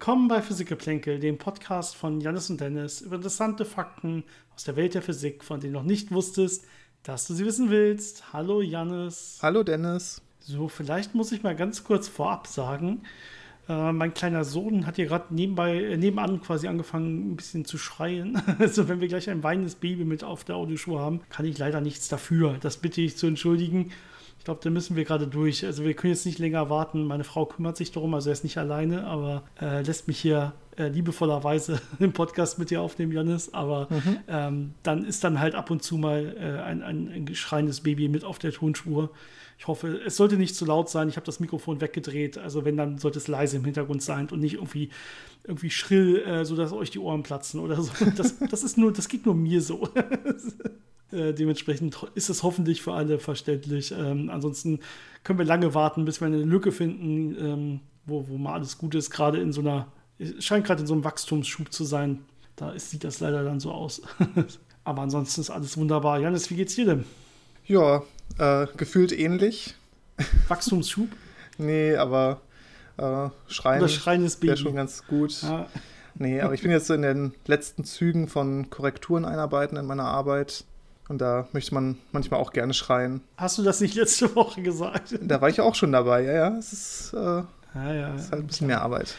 [0.00, 4.24] Willkommen bei Physikgeplänkel, dem Podcast von Janis und Dennis über interessante Fakten
[4.54, 6.64] aus der Welt der Physik, von denen du noch nicht wusstest,
[7.02, 8.32] dass du sie wissen willst.
[8.32, 9.38] Hallo Janis.
[9.42, 10.22] Hallo Dennis.
[10.38, 13.02] So, vielleicht muss ich mal ganz kurz vorab sagen,
[13.68, 17.76] äh, mein kleiner Sohn hat hier gerade nebenbei, äh, nebenan quasi angefangen, ein bisschen zu
[17.76, 18.40] schreien.
[18.58, 21.82] Also wenn wir gleich ein weinendes Baby mit auf der Audioschule haben, kann ich leider
[21.82, 22.56] nichts dafür.
[22.62, 23.92] Das bitte ich zu entschuldigen.
[24.40, 25.66] Ich glaube, da müssen wir gerade durch.
[25.66, 27.04] Also wir können jetzt nicht länger warten.
[27.04, 30.54] Meine Frau kümmert sich darum, also er ist nicht alleine, aber äh, lässt mich hier
[30.78, 33.52] äh, liebevollerweise im Podcast mit dir aufnehmen, Janis.
[33.52, 34.18] Aber mhm.
[34.28, 38.08] ähm, dann ist dann halt ab und zu mal äh, ein, ein, ein schreiendes Baby
[38.08, 39.10] mit auf der Tonspur.
[39.58, 41.10] Ich hoffe, es sollte nicht zu laut sein.
[41.10, 42.38] Ich habe das Mikrofon weggedreht.
[42.38, 44.88] Also wenn, dann sollte es leise im Hintergrund sein und nicht irgendwie,
[45.44, 47.92] irgendwie schrill, äh, sodass euch die Ohren platzen oder so.
[48.16, 49.86] Das, das ist nur, das geht nur mir so.
[51.12, 53.92] Äh, dementsprechend ist es hoffentlich für alle verständlich.
[53.92, 54.80] Ähm, ansonsten
[55.24, 58.94] können wir lange warten, bis wir eine Lücke finden, ähm, wo, wo mal alles gut
[58.94, 59.10] ist.
[59.10, 59.88] Gerade in so einer,
[60.18, 62.20] es scheint gerade in so einem Wachstumsschub zu sein.
[62.56, 64.02] Da ist, sieht das leider dann so aus.
[64.84, 66.18] Aber ansonsten ist alles wunderbar.
[66.20, 67.04] Janis, wie geht's dir denn?
[67.66, 68.02] Ja,
[68.38, 69.74] äh, gefühlt ähnlich.
[70.48, 71.08] Wachstumsschub?
[71.58, 72.40] nee, aber
[72.96, 75.42] äh, Schreien, Schreien wäre schon ganz gut.
[75.42, 75.66] Ja.
[76.14, 80.04] Nee, aber ich bin jetzt so in den letzten Zügen von Korrekturen einarbeiten in meiner
[80.04, 80.64] Arbeit.
[81.10, 83.20] Und da möchte man manchmal auch gerne schreien.
[83.36, 85.18] Hast du das nicht letzte Woche gesagt?
[85.20, 86.56] Da war ich auch schon dabei, ja, ja.
[86.56, 87.42] Es ist, äh,
[87.74, 89.16] ja, ja, ist halt ein bisschen mehr Arbeit.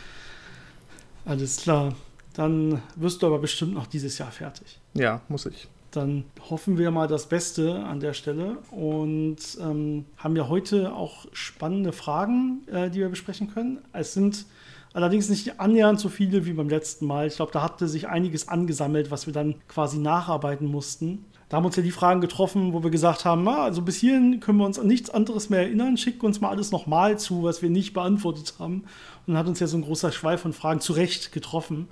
[1.26, 1.94] Alles klar.
[2.34, 4.80] Dann wirst du aber bestimmt noch dieses Jahr fertig.
[4.94, 5.68] Ja, muss ich.
[5.92, 11.26] Dann hoffen wir mal das Beste an der Stelle und ähm, haben ja heute auch
[11.34, 13.80] spannende Fragen, äh, die wir besprechen können.
[13.92, 14.46] Es sind
[14.94, 17.28] allerdings nicht annähernd so viele wie beim letzten Mal.
[17.28, 21.26] Ich glaube, da hatte sich einiges angesammelt, was wir dann quasi nacharbeiten mussten.
[21.52, 24.40] Da haben uns ja die Fragen getroffen, wo wir gesagt haben, na, also bis hierhin
[24.40, 27.62] können wir uns an nichts anderes mehr erinnern, schickt uns mal alles nochmal zu, was
[27.62, 28.86] wir nicht beantwortet haben.
[29.28, 31.90] Und dann hat uns ja so ein großer Schweif von Fragen zu Recht getroffen.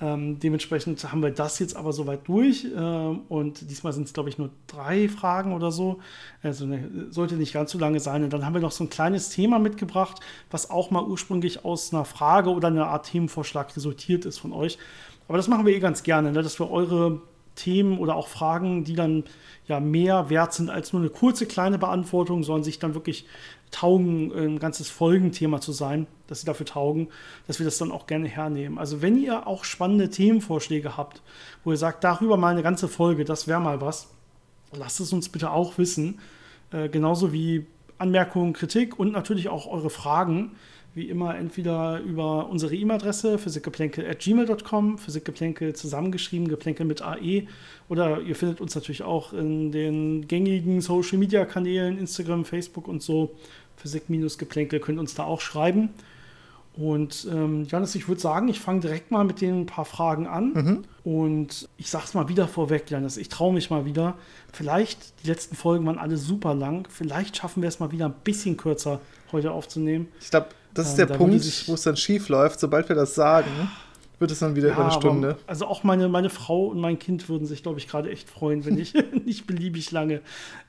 [0.00, 2.66] Ähm, dementsprechend haben wir das jetzt aber soweit durch.
[2.74, 5.98] Ähm, und diesmal sind es, glaube ich, nur drei Fragen oder so.
[6.42, 8.24] Also ne, sollte nicht ganz so lange sein.
[8.24, 10.20] Und dann haben wir noch so ein kleines Thema mitgebracht,
[10.50, 14.78] was auch mal ursprünglich aus einer Frage oder einer Art Themenvorschlag resultiert ist von euch.
[15.28, 16.42] Aber das machen wir eh ganz gerne, ne?
[16.42, 17.20] dass wir eure
[17.54, 19.24] Themen oder auch Fragen, die dann
[19.66, 23.26] ja mehr wert sind als nur eine kurze kleine Beantwortung, sondern sich dann wirklich
[23.70, 27.08] taugen, ein ganzes Folgenthema zu sein, dass sie dafür taugen,
[27.46, 28.78] dass wir das dann auch gerne hernehmen.
[28.78, 31.22] Also wenn ihr auch spannende Themenvorschläge habt,
[31.64, 34.08] wo ihr sagt, darüber mal eine ganze Folge, das wäre mal was,
[34.72, 36.20] lasst es uns bitte auch wissen.
[36.70, 37.66] Äh, genauso wie
[37.98, 40.52] Anmerkungen, Kritik und natürlich auch eure Fragen
[40.94, 47.48] wie immer entweder über unsere E-Mail-Adresse physikgeplänkel.gmail.com, physikgeplänkel zusammengeschrieben, geplänkel mit AE.
[47.88, 53.34] Oder ihr findet uns natürlich auch in den gängigen Social-Media-Kanälen, Instagram, Facebook und so.
[53.76, 55.90] Physik-geplänkel könnt uns da auch schreiben.
[56.76, 60.52] Und ähm, Janis, ich würde sagen, ich fange direkt mal mit den paar Fragen an.
[60.52, 60.84] Mhm.
[61.04, 64.16] Und ich sage es mal wieder vorweg, Janis, ich traue mich mal wieder.
[64.52, 66.88] Vielleicht, die letzten Folgen waren alle super lang.
[66.90, 69.00] Vielleicht schaffen wir es mal wieder ein bisschen kürzer
[69.30, 70.08] heute aufzunehmen.
[70.20, 72.60] Ich glaube, das ist der da Punkt, wo es dann schief läuft.
[72.60, 73.70] Sobald wir das sagen,
[74.18, 75.28] wird es dann wieder ja, über eine Stunde.
[75.30, 78.28] Aber, also auch meine, meine Frau und mein Kind würden sich, glaube ich, gerade echt
[78.30, 80.20] freuen, wenn ich nicht beliebig lange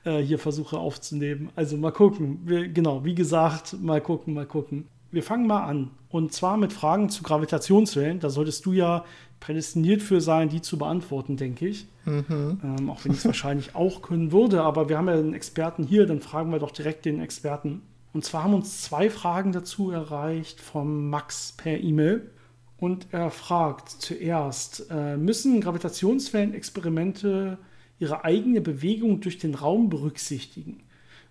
[0.04, 1.50] äh, hier versuche aufzunehmen.
[1.56, 2.40] Also mal gucken.
[2.44, 4.88] Wir, genau, wie gesagt, mal gucken, mal gucken.
[5.10, 5.90] Wir fangen mal an.
[6.08, 8.20] Und zwar mit Fragen zu Gravitationswellen.
[8.20, 9.04] Da solltest du ja
[9.40, 11.86] prädestiniert für sein, die zu beantworten, denke ich.
[12.04, 12.60] Mhm.
[12.62, 14.62] Ähm, auch wenn ich es wahrscheinlich auch können würde.
[14.62, 17.82] Aber wir haben ja einen Experten hier, dann fragen wir doch direkt den Experten.
[18.16, 22.30] Und zwar haben uns zwei Fragen dazu erreicht vom Max per E-Mail.
[22.78, 27.58] Und er fragt zuerst, äh, müssen Gravitationswellenexperimente
[27.98, 30.82] ihre eigene Bewegung durch den Raum berücksichtigen?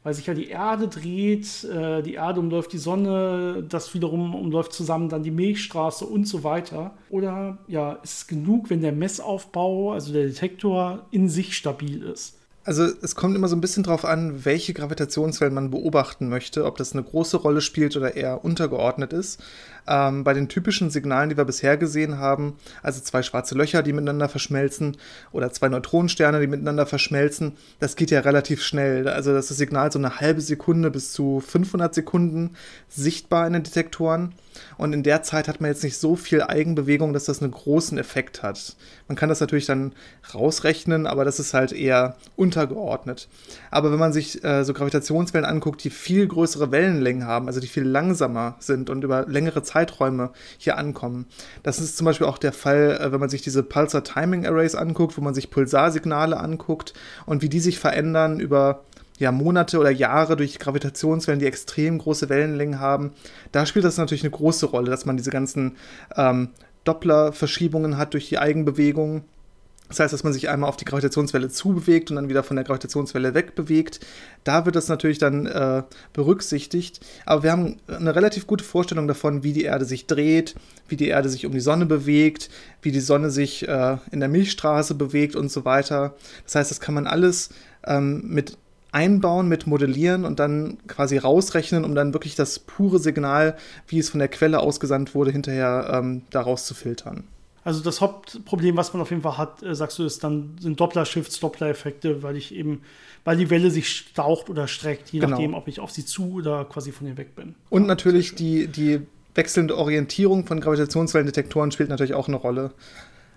[0.04, 4.72] Weil sich ja die Erde dreht, äh, die Erde umläuft die Sonne, das wiederum umläuft
[4.72, 6.96] zusammen dann die Milchstraße und so weiter.
[7.10, 12.45] Oder ja, ist es genug, wenn der Messaufbau, also der Detektor, in sich stabil ist?
[12.68, 16.78] Also es kommt immer so ein bisschen drauf an, welche Gravitationswellen man beobachten möchte, ob
[16.78, 19.40] das eine große Rolle spielt oder eher untergeordnet ist.
[19.88, 23.94] Ähm, bei den typischen Signalen, die wir bisher gesehen haben, also zwei schwarze Löcher, die
[23.94, 24.98] miteinander verschmelzen
[25.32, 29.08] oder zwei Neutronensterne, die miteinander verschmelzen, das geht ja relativ schnell.
[29.08, 32.56] Also das Signal so eine halbe Sekunde bis zu 500 Sekunden
[32.90, 34.34] sichtbar in den Detektoren.
[34.78, 37.98] Und in der Zeit hat man jetzt nicht so viel Eigenbewegung, dass das einen großen
[37.98, 38.76] Effekt hat.
[39.08, 39.94] Man kann das natürlich dann
[40.34, 43.28] rausrechnen, aber das ist halt eher untergeordnet.
[43.72, 47.68] Aber wenn man sich äh, so Gravitationswellen anguckt, die viel größere Wellenlängen haben, also die
[47.68, 51.28] viel langsamer sind und über längere Zeiträume hier ankommen.
[51.64, 54.76] Das ist zum Beispiel auch der Fall, äh, wenn man sich diese Pulsar Timing Arrays
[54.76, 56.94] anguckt, wo man sich Pulsarsignale anguckt
[57.26, 58.84] und wie die sich verändern über
[59.20, 63.12] ja, Monate oder Jahre durch Gravitationswellen, die extrem große Wellenlängen haben.
[63.52, 65.78] Da spielt das natürlich eine große Rolle, dass man diese ganzen
[66.16, 66.50] ähm,
[66.84, 69.24] Doppler-Verschiebungen hat durch die Eigenbewegung.
[69.88, 72.66] Das heißt, dass man sich einmal auf die Gravitationswelle zubewegt und dann wieder von der
[72.66, 74.00] Gravitationswelle wegbewegt.
[74.44, 77.02] Da wird das natürlich dann äh, berücksichtigt.
[77.26, 80.56] Aber wir haben eine relativ gute Vorstellung davon, wie die Erde sich dreht,
[80.88, 82.50] wie die Erde sich um die Sonne bewegt,
[82.82, 86.16] wie die Sonne sich äh, in der Milchstraße bewegt und so weiter.
[86.46, 87.50] Das heißt, das kann man alles
[87.86, 88.58] ähm, mit
[88.96, 93.58] einbauen, mit modellieren und dann quasi rausrechnen, um dann wirklich das pure Signal,
[93.88, 97.26] wie es von der Quelle ausgesandt wurde, hinterher ähm, daraus zu filtern.
[97.66, 100.80] Also das Hauptproblem, was man auf jeden Fall hat, äh, sagst du, ist dann sind
[100.80, 102.84] Doppler-Shifts, Doppler-Effekte, weil ich eben,
[103.26, 105.32] weil die Welle sich staucht oder streckt, je genau.
[105.32, 107.56] nachdem, ob ich auf sie zu oder quasi von ihr weg bin.
[107.70, 109.02] Und ja, natürlich die, die
[109.34, 112.72] wechselnde Orientierung von Gravitationswellendetektoren spielt natürlich auch eine Rolle.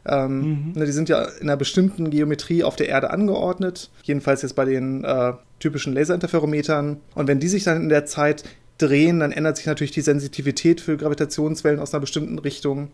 [0.08, 0.72] Ähm, mhm.
[0.74, 4.64] ne, die sind ja in einer bestimmten Geometrie auf der Erde angeordnet, jedenfalls jetzt bei
[4.64, 6.98] den äh, typischen Laserinterferometern.
[7.14, 8.44] Und wenn die sich dann in der Zeit
[8.78, 12.88] drehen, dann ändert sich natürlich die Sensitivität für Gravitationswellen aus einer bestimmten Richtung.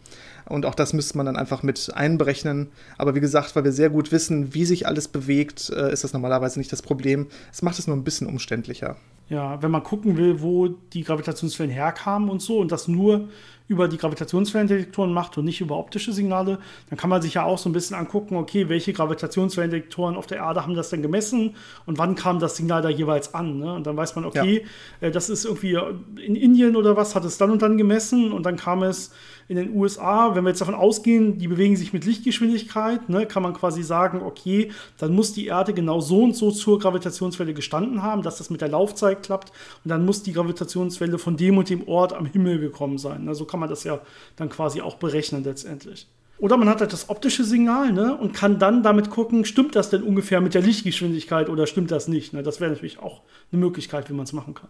[0.46, 2.68] Und auch das müsste man dann einfach mit einberechnen.
[2.98, 6.12] Aber wie gesagt, weil wir sehr gut wissen, wie sich alles bewegt, äh, ist das
[6.12, 7.28] normalerweise nicht das Problem.
[7.52, 8.96] Es macht es nur ein bisschen umständlicher.
[9.30, 13.28] Ja, wenn man gucken will, wo die Gravitationswellen herkamen und so und das nur
[13.66, 16.58] über die Gravitationswellendetektoren macht und nicht über optische Signale,
[16.90, 20.38] dann kann man sich ja auch so ein bisschen angucken, okay, welche Gravitationswellendetektoren auf der
[20.38, 21.56] Erde haben das denn gemessen
[21.86, 23.58] und wann kam das Signal da jeweils an.
[23.58, 23.72] Ne?
[23.72, 24.66] Und dann weiß man, okay,
[25.00, 25.08] ja.
[25.08, 25.78] äh, das ist irgendwie
[26.22, 29.12] in Indien oder was, hat es dann und dann gemessen und dann kam es
[29.48, 33.42] in den USA, wenn wir jetzt davon ausgehen, die bewegen sich mit Lichtgeschwindigkeit, ne, kann
[33.42, 38.02] man quasi sagen, okay, dann muss die Erde genau so und so zur Gravitationswelle gestanden
[38.02, 39.52] haben, dass das mit der Laufzeit klappt
[39.84, 43.24] und dann muss die Gravitationswelle von dem und dem Ort am Himmel gekommen sein.
[43.24, 43.34] Ne?
[43.34, 44.00] So kann man das ja
[44.36, 46.06] dann quasi auch berechnen letztendlich.
[46.38, 49.90] Oder man hat halt das optische Signal ne, und kann dann damit gucken, stimmt das
[49.90, 52.32] denn ungefähr mit der Lichtgeschwindigkeit oder stimmt das nicht.
[52.32, 52.42] Ne?
[52.42, 54.68] Das wäre natürlich auch eine Möglichkeit, wie man es machen kann.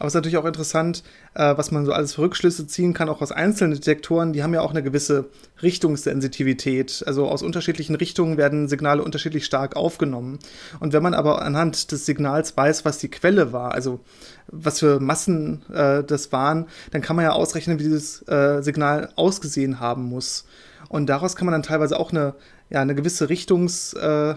[0.00, 1.02] Aber es ist natürlich auch interessant,
[1.34, 4.32] äh, was man so alles für Rückschlüsse ziehen kann, auch aus einzelnen Detektoren.
[4.32, 5.26] Die haben ja auch eine gewisse
[5.60, 7.04] Richtungssensitivität.
[7.06, 10.38] Also aus unterschiedlichen Richtungen werden Signale unterschiedlich stark aufgenommen.
[10.80, 14.00] Und wenn man aber anhand des Signals weiß, was die Quelle war, also
[14.46, 19.12] was für Massen äh, das waren, dann kann man ja ausrechnen, wie dieses äh, Signal
[19.16, 20.46] ausgesehen haben muss.
[20.88, 22.36] Und daraus kann man dann teilweise auch eine,
[22.70, 24.36] ja, eine gewisse Richtungs- äh,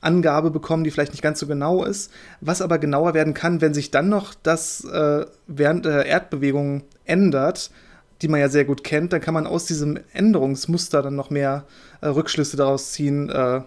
[0.00, 3.74] Angabe bekommen, die vielleicht nicht ganz so genau ist, was aber genauer werden kann, wenn
[3.74, 7.70] sich dann noch das äh, während der Erdbewegung ändert,
[8.22, 11.64] die man ja sehr gut kennt, dann kann man aus diesem Änderungsmuster dann noch mehr
[12.00, 13.62] äh, Rückschlüsse daraus ziehen, äh,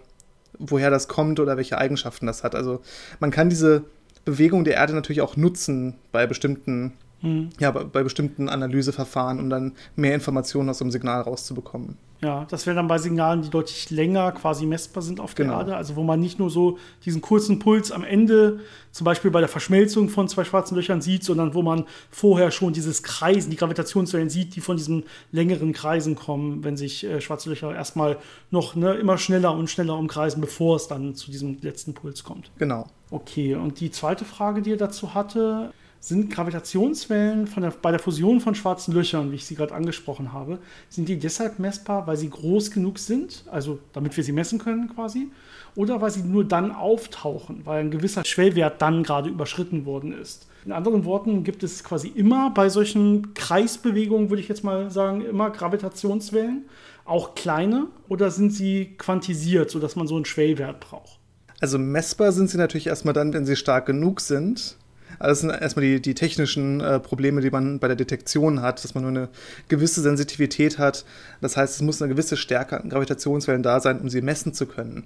[0.58, 2.56] woher das kommt oder welche Eigenschaften das hat.
[2.56, 2.82] Also
[3.20, 3.84] man kann diese
[4.26, 7.50] Bewegung der Erde natürlich auch nutzen bei bestimmten Mhm.
[7.60, 11.98] Ja, bei, bei, bestimmten Analyseverfahren, um dann mehr Informationen aus dem Signal rauszubekommen.
[12.22, 15.60] Ja, das wäre dann bei Signalen, die deutlich länger quasi messbar sind auf der genau.
[15.60, 18.60] Erde, also wo man nicht nur so diesen kurzen Puls am Ende,
[18.92, 22.74] zum Beispiel bei der Verschmelzung von zwei schwarzen Löchern sieht, sondern wo man vorher schon
[22.74, 27.50] dieses Kreisen, die Gravitationswellen sieht, die von diesen längeren Kreisen kommen, wenn sich äh, schwarze
[27.50, 28.18] Löcher erstmal
[28.52, 32.52] noch ne, immer schneller und schneller umkreisen, bevor es dann zu diesem letzten Puls kommt.
[32.58, 32.86] Genau.
[33.12, 38.40] Okay, und die zweite Frage, die er dazu hatte, sind Gravitationswellen der, bei der Fusion
[38.40, 40.60] von schwarzen Löchern, wie ich sie gerade angesprochen habe,
[40.90, 44.94] sind die deshalb messbar, weil sie groß genug sind, also damit wir sie messen können
[44.94, 45.30] quasi,
[45.76, 50.48] oder weil sie nur dann auftauchen, weil ein gewisser Schwellwert dann gerade überschritten worden ist.
[50.66, 55.22] In anderen Worten gibt es quasi immer bei solchen Kreisbewegungen, würde ich jetzt mal sagen,
[55.22, 56.66] immer Gravitationswellen,
[57.06, 61.20] auch kleine, oder sind sie quantisiert, sodass man so einen Schwellwert braucht?
[61.60, 64.78] Also messbar sind sie natürlich erstmal dann, wenn sie stark genug sind.
[65.18, 68.84] Also das sind erstmal die, die technischen äh, Probleme, die man bei der Detektion hat,
[68.84, 69.30] dass man nur eine
[69.68, 71.06] gewisse Sensitivität hat.
[71.42, 74.66] Das heißt, es muss eine gewisse Stärke an Gravitationswellen da sein, um sie messen zu
[74.66, 75.04] können.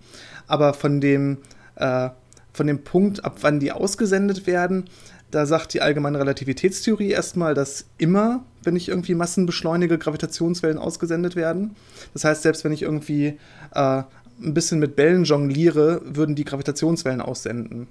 [0.47, 1.37] Aber von dem,
[1.75, 2.09] äh,
[2.51, 4.85] von dem Punkt, ab wann die ausgesendet werden,
[5.31, 11.35] da sagt die allgemeine Relativitätstheorie erstmal, dass immer, wenn ich irgendwie Massen beschleunige, Gravitationswellen ausgesendet
[11.35, 11.75] werden.
[12.13, 13.39] Das heißt, selbst wenn ich irgendwie
[13.73, 14.03] äh,
[14.41, 17.87] ein bisschen mit Bällen jongliere, würden die Gravitationswellen aussenden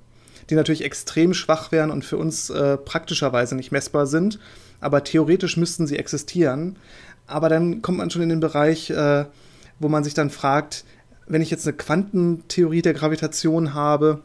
[0.51, 4.39] die natürlich extrem schwach wären und für uns äh, praktischerweise nicht messbar sind.
[4.81, 6.77] Aber theoretisch müssten sie existieren.
[7.27, 9.27] Aber dann kommt man schon in den Bereich, äh,
[9.79, 10.85] wo man sich dann fragt,
[11.27, 14.23] wenn ich jetzt eine Quantentheorie der Gravitation habe,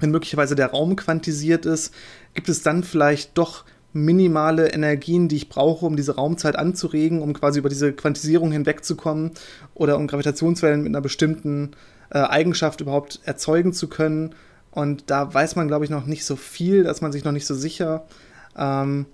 [0.00, 1.94] wenn möglicherweise der Raum quantisiert ist,
[2.34, 7.32] gibt es dann vielleicht doch minimale Energien, die ich brauche, um diese Raumzeit anzuregen, um
[7.32, 9.32] quasi über diese Quantisierung hinwegzukommen
[9.74, 11.72] oder um Gravitationswellen mit einer bestimmten
[12.10, 14.34] äh, Eigenschaft überhaupt erzeugen zu können.
[14.70, 17.46] Und da weiß man, glaube ich, noch nicht so viel, dass man sich noch nicht
[17.46, 18.06] so sicher.
[18.56, 19.06] Ähm,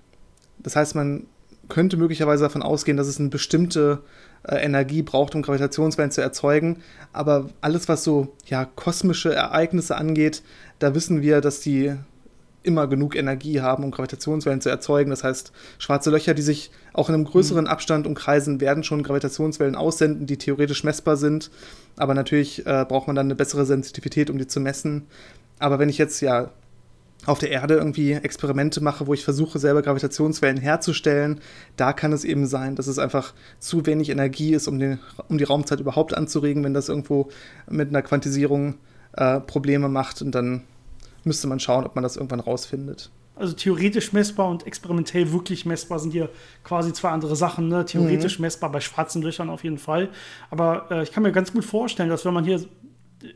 [0.58, 1.26] das heißt, man
[1.68, 4.02] könnte möglicherweise davon ausgehen, dass es eine bestimmte
[4.44, 6.82] äh, Energie braucht, um Gravitationswellen zu erzeugen.
[7.12, 10.42] Aber alles, was so ja, kosmische Ereignisse angeht,
[10.78, 11.94] da wissen wir, dass die
[12.62, 15.10] immer genug Energie haben, um Gravitationswellen zu erzeugen.
[15.10, 17.70] Das heißt, schwarze Löcher, die sich auch in einem größeren mhm.
[17.70, 21.50] Abstand umkreisen, werden schon Gravitationswellen aussenden, die theoretisch messbar sind.
[21.96, 25.06] Aber natürlich äh, braucht man dann eine bessere Sensitivität, um die zu messen.
[25.58, 26.50] Aber wenn ich jetzt ja
[27.24, 31.40] auf der Erde irgendwie Experimente mache, wo ich versuche, selber Gravitationswellen herzustellen,
[31.76, 34.98] da kann es eben sein, dass es einfach zu wenig Energie ist, um, den,
[35.28, 37.28] um die Raumzeit überhaupt anzuregen, wenn das irgendwo
[37.68, 38.76] mit einer Quantisierung
[39.12, 40.22] äh, Probleme macht.
[40.22, 40.62] Und dann
[41.24, 43.10] müsste man schauen, ob man das irgendwann rausfindet.
[43.34, 46.30] Also theoretisch messbar und experimentell wirklich messbar sind hier
[46.64, 47.68] quasi zwei andere Sachen.
[47.68, 47.84] Ne?
[47.84, 48.44] Theoretisch mhm.
[48.44, 50.08] messbar bei schwarzen Löchern auf jeden Fall.
[50.50, 52.64] Aber äh, ich kann mir ganz gut vorstellen, dass wenn man hier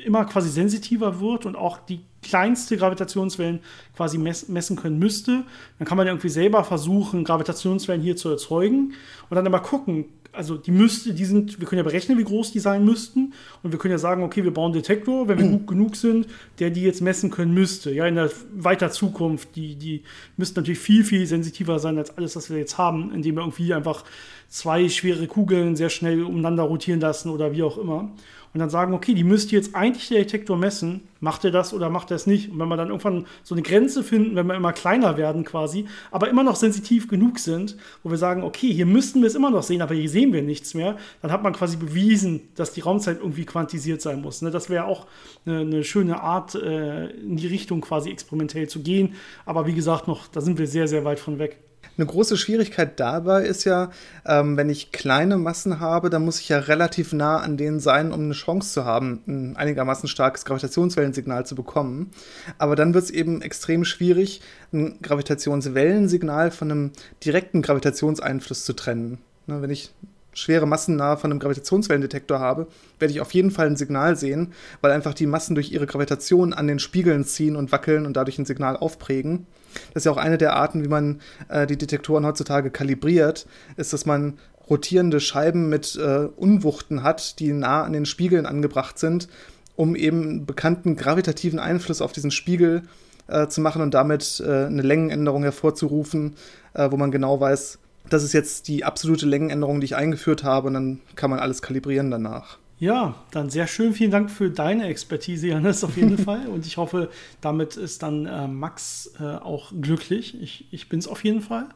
[0.05, 3.61] immer quasi sensitiver wird und auch die kleinste Gravitationswellen
[3.97, 5.45] quasi mess messen können müsste,
[5.79, 8.93] dann kann man irgendwie selber versuchen, Gravitationswellen hier zu erzeugen
[9.31, 12.53] und dann aber gucken, also die müsste, die sind, wir können ja berechnen, wie groß
[12.53, 13.33] die sein müssten.
[13.63, 16.27] Und wir können ja sagen, okay, wir bauen einen Detektor, wenn wir gut genug sind,
[16.59, 17.91] der die jetzt messen können müsste.
[17.91, 20.03] Ja, in der weiter Zukunft, die, die
[20.37, 23.75] müssten natürlich viel, viel sensitiver sein als alles, was wir jetzt haben, indem wir irgendwie
[23.75, 24.05] einfach
[24.51, 28.11] zwei schwere Kugeln sehr schnell umeinander rotieren lassen oder wie auch immer
[28.53, 31.89] und dann sagen, okay, die müsste jetzt eigentlich der Detektor messen, macht er das oder
[31.89, 32.51] macht er es nicht?
[32.51, 35.87] Und wenn wir dann irgendwann so eine Grenze finden, wenn wir immer kleiner werden quasi,
[36.11, 39.51] aber immer noch sensitiv genug sind, wo wir sagen, okay, hier müssten wir es immer
[39.51, 42.81] noch sehen, aber hier sehen wir nichts mehr, dann hat man quasi bewiesen, dass die
[42.81, 44.43] Raumzeit irgendwie quantisiert sein muss.
[44.43, 44.51] Ne?
[44.51, 45.07] Das wäre auch
[45.47, 49.15] eine, schöne Art, äh, in die Richtung quasi experimentell zu gehen.
[49.47, 51.59] Aber wie gesagt, noch, da sind wir sehr, sehr weit von weg.
[51.97, 53.91] Eine große Schwierigkeit dabei ist ja,
[54.25, 58.13] ähm, wenn ich kleine Massen habe, dann muss ich ja relativ nah an denen sein,
[58.13, 62.11] um eine Chance zu haben, ein einigermaßen starkes Gravitationswellensignal zu bekommen.
[62.57, 64.41] Aber dann wird es eben extrem schwierig,
[64.73, 66.91] ein Gravitationswellensignal von einem
[67.23, 69.19] direkten Gravitationseinfluss zu trennen.
[69.47, 69.91] Ne, wenn ich
[70.33, 72.67] schwere Massen nahe von einem Gravitationswellendetektor habe,
[72.99, 76.53] werde ich auf jeden Fall ein Signal sehen, weil einfach die Massen durch ihre Gravitation
[76.53, 79.47] an den Spiegeln ziehen und wackeln und dadurch ein Signal aufprägen.
[79.95, 83.47] Das ist ja auch eine der Arten, wie man äh, die Detektoren heutzutage kalibriert,
[83.77, 88.99] ist, dass man rotierende Scheiben mit äh, Unwuchten hat, die nah an den Spiegeln angebracht
[88.99, 89.29] sind,
[89.77, 92.83] um eben einen bekannten gravitativen Einfluss auf diesen Spiegel
[93.27, 96.37] äh, zu machen und damit äh, eine Längenänderung hervorzurufen,
[96.75, 100.69] äh, wo man genau weiß, das ist jetzt die absolute Längenänderung, die ich eingeführt habe,
[100.69, 102.59] und dann kann man alles kalibrieren danach.
[102.81, 103.93] Ja, dann sehr schön.
[103.93, 106.47] Vielen Dank für deine Expertise, Janis, auf jeden Fall.
[106.49, 107.11] Und ich hoffe,
[107.43, 110.41] damit ist dann äh, Max äh, auch glücklich.
[110.41, 111.69] Ich, ich bin es auf jeden Fall.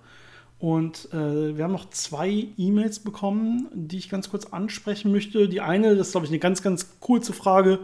[0.58, 5.46] Und äh, wir haben noch zwei E-Mails bekommen, die ich ganz kurz ansprechen möchte.
[5.46, 7.80] Die eine, das ist, glaube ich, eine ganz, ganz kurze Frage,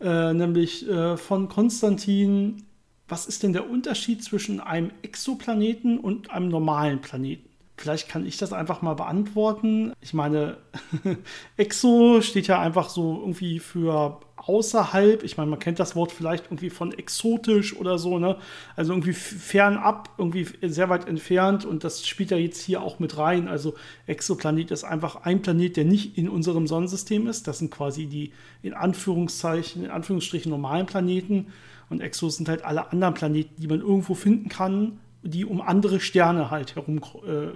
[0.00, 2.62] äh, nämlich äh, von Konstantin.
[3.08, 7.49] Was ist denn der Unterschied zwischen einem Exoplaneten und einem normalen Planeten?
[7.80, 9.94] Vielleicht kann ich das einfach mal beantworten.
[10.02, 10.58] Ich meine,
[11.56, 15.22] Exo steht ja einfach so irgendwie für außerhalb.
[15.22, 18.36] Ich meine, man kennt das Wort vielleicht irgendwie von exotisch oder so, ne?
[18.76, 23.16] Also irgendwie fernab, irgendwie sehr weit entfernt und das spielt ja jetzt hier auch mit
[23.16, 23.48] rein.
[23.48, 23.72] Also
[24.06, 27.48] Exoplanet ist einfach ein Planet, der nicht in unserem Sonnensystem ist.
[27.48, 31.46] Das sind quasi die in Anführungszeichen, in Anführungsstrichen normalen Planeten
[31.88, 36.00] und Exos sind halt alle anderen Planeten, die man irgendwo finden kann, die um andere
[36.00, 37.48] Sterne halt herum äh,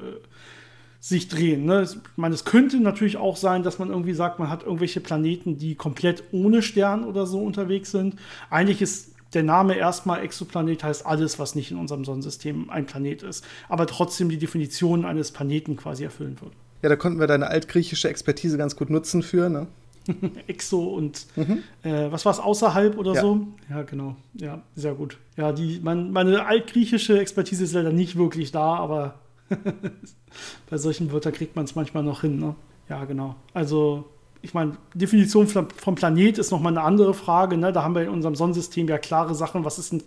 [1.00, 1.66] sich drehen.
[1.66, 1.82] Ne?
[1.82, 5.58] Ich meine, es könnte natürlich auch sein, dass man irgendwie sagt, man hat irgendwelche Planeten,
[5.58, 8.16] die komplett ohne Stern oder so unterwegs sind.
[8.48, 13.22] Eigentlich ist der Name erstmal Exoplanet heißt alles, was nicht in unserem Sonnensystem ein Planet
[13.22, 16.56] ist, aber trotzdem die Definition eines Planeten quasi erfüllen würde.
[16.82, 19.66] Ja, da konnten wir deine altgriechische Expertise ganz gut nutzen für, ne?
[20.46, 21.62] Exo und mhm.
[21.82, 23.20] äh, was war es, außerhalb oder ja.
[23.20, 23.46] so?
[23.70, 24.16] Ja, genau.
[24.34, 25.18] Ja, sehr gut.
[25.36, 29.20] Ja, die, mein, meine altgriechische Expertise ist leider nicht wirklich da, aber
[30.70, 32.38] bei solchen Wörtern kriegt man es manchmal noch hin.
[32.38, 32.54] Ne?
[32.88, 33.36] Ja, genau.
[33.52, 34.04] Also
[34.44, 37.56] ich meine, Definition vom Planet ist nochmal eine andere Frage.
[37.56, 37.72] Ne?
[37.72, 39.64] Da haben wir in unserem Sonnensystem ja klare Sachen.
[39.64, 40.02] Was ist ein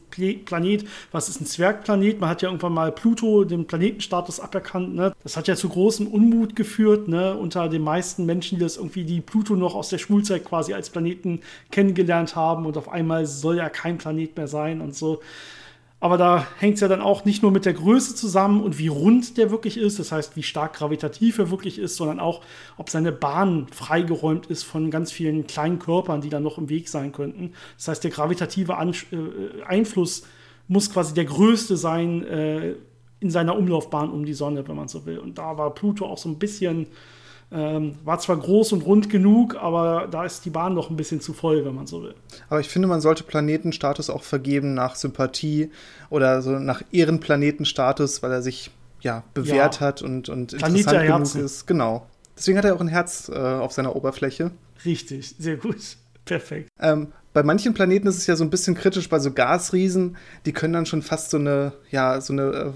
[0.46, 0.86] Planet?
[1.12, 2.20] Was ist ein Zwergplanet?
[2.22, 4.94] Man hat ja irgendwann mal Pluto den Planetenstatus aberkannt.
[4.94, 5.12] Ne?
[5.24, 7.36] Das hat ja zu großem Unmut geführt ne?
[7.36, 10.92] unter den meisten Menschen, die das irgendwie die Pluto noch aus der Schulzeit quasi als
[10.92, 11.42] Planeten
[11.72, 12.68] kennengelernt haben.
[12.68, 15.20] Und auf einmal soll ja kein Planet mehr sein und so.
[16.00, 18.88] Aber da hängt es ja dann auch nicht nur mit der Größe zusammen und wie
[18.88, 22.42] rund der wirklich ist, das heißt, wie stark gravitativ er wirklich ist, sondern auch,
[22.78, 26.88] ob seine Bahn freigeräumt ist von ganz vielen kleinen Körpern, die dann noch im Weg
[26.88, 27.54] sein könnten.
[27.78, 30.24] Das heißt, der gravitative An äh, Einfluss
[30.68, 32.76] muss quasi der größte sein äh,
[33.20, 35.18] in seiner Umlaufbahn um die Sonne, wenn man so will.
[35.18, 36.86] Und da war Pluto auch so ein bisschen
[37.52, 41.22] ähm, war zwar groß und rund genug, aber da ist die Bahn noch ein bisschen
[41.22, 42.14] zu voll, wenn man so will.
[42.50, 45.72] Aber ich finde, man sollte Planetenstatus auch vergeben nach Sympathie
[46.10, 49.88] oder so nach Ehrenplanetenstatus, weil er sich ja, bewährt ja.
[49.88, 51.46] hat und, und interessant genug Herzen.
[51.46, 51.68] ist.
[51.68, 52.06] Genau.
[52.36, 54.52] Deswegen hat er auch ein Herz äh, auf seiner Oberfläche.
[54.84, 55.78] Richtig, sehr gut.
[56.26, 56.70] Perfekt.
[56.80, 60.52] Ähm, bei manchen Planeten ist es ja so ein bisschen kritisch, bei so Gasriesen, die
[60.52, 62.72] können dann schon fast so eine, ja, so eine äh,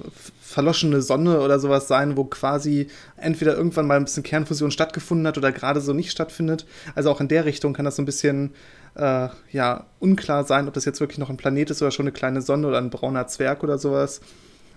[0.52, 5.38] verloschene Sonne oder sowas sein, wo quasi entweder irgendwann mal ein bisschen Kernfusion stattgefunden hat
[5.38, 6.66] oder gerade so nicht stattfindet.
[6.96, 8.52] Also auch in der Richtung kann das so ein bisschen
[8.96, 12.12] äh, ja, unklar sein, ob das jetzt wirklich noch ein Planet ist oder schon eine
[12.12, 14.22] kleine Sonne oder ein brauner Zwerg oder sowas.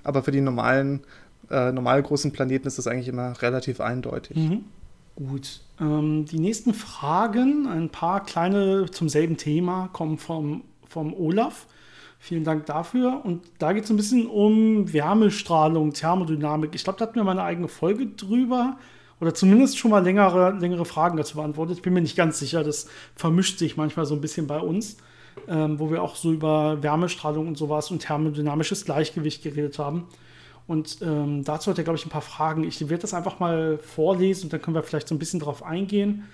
[0.04, 1.00] Aber für die normalen,
[1.50, 4.36] äh, normal großen Planeten ist das eigentlich immer relativ eindeutig.
[4.36, 4.64] Mhm.
[5.16, 5.60] Gut.
[5.80, 11.66] Ähm, die nächsten Fragen, ein paar kleine zum selben Thema, kommen vom, vom Olaf.
[12.24, 13.20] Vielen Dank dafür.
[13.22, 16.74] Und da geht es ein bisschen um Wärmestrahlung, Thermodynamik.
[16.74, 18.78] Ich glaube, da hatten wir mal eine eigene Folge drüber.
[19.20, 21.76] Oder zumindest schon mal längere, längere Fragen dazu beantwortet.
[21.76, 22.64] Ich bin mir nicht ganz sicher.
[22.64, 24.96] Das vermischt sich manchmal so ein bisschen bei uns,
[25.48, 30.04] ähm, wo wir auch so über Wärmestrahlung und sowas und thermodynamisches Gleichgewicht geredet haben.
[30.66, 32.64] Und ähm, dazu hat er, glaube ich, ein paar Fragen.
[32.64, 35.62] Ich werde das einfach mal vorlesen und dann können wir vielleicht so ein bisschen drauf
[35.62, 36.24] eingehen.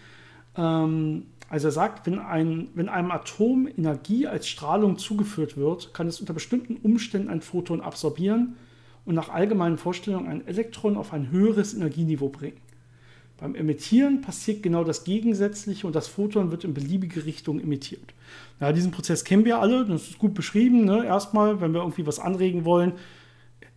[0.61, 6.07] Ähm, also er sagt, wenn, ein, wenn einem Atom Energie als Strahlung zugeführt wird, kann
[6.07, 8.57] es unter bestimmten Umständen ein Photon absorbieren
[9.05, 12.59] und nach allgemeinen Vorstellungen ein Elektron auf ein höheres Energieniveau bringen.
[13.39, 18.15] Beim Emittieren passiert genau das Gegensätzliche und das Photon wird in beliebige Richtungen emittiert.
[18.61, 20.85] Ja, diesen Prozess kennen wir alle, das ist gut beschrieben.
[20.85, 21.07] Ne?
[21.07, 22.93] Erstmal, wenn wir irgendwie was anregen wollen,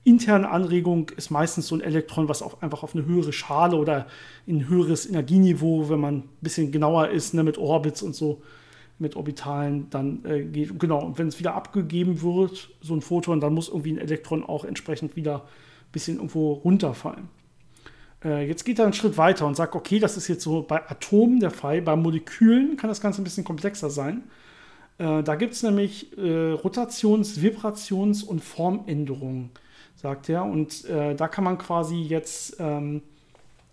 [0.03, 4.07] interne Anregung ist meistens so ein Elektron, was auf, einfach auf eine höhere Schale oder
[4.48, 8.41] ein höheres Energieniveau, wenn man ein bisschen genauer ist, ne, mit Orbits und so,
[9.00, 10.77] mit Orbitalen, dann äh, geht.
[10.79, 14.43] Genau, und wenn es wieder abgegeben wird, so ein Photon, dann muss irgendwie ein Elektron
[14.43, 17.29] auch entsprechend wieder ein bisschen irgendwo runterfallen.
[18.24, 20.89] Äh, jetzt geht er einen Schritt weiter und sagt, okay, das ist jetzt so bei
[20.89, 24.24] Atomen der Fall, bei Molekülen kann das Ganze ein bisschen komplexer sein.
[24.98, 29.50] Äh, da gibt es nämlich äh, Rotations-, Vibrations- und Formänderungen
[30.03, 30.43] sagt er.
[30.43, 33.01] Und äh, da kann man quasi jetzt, ähm,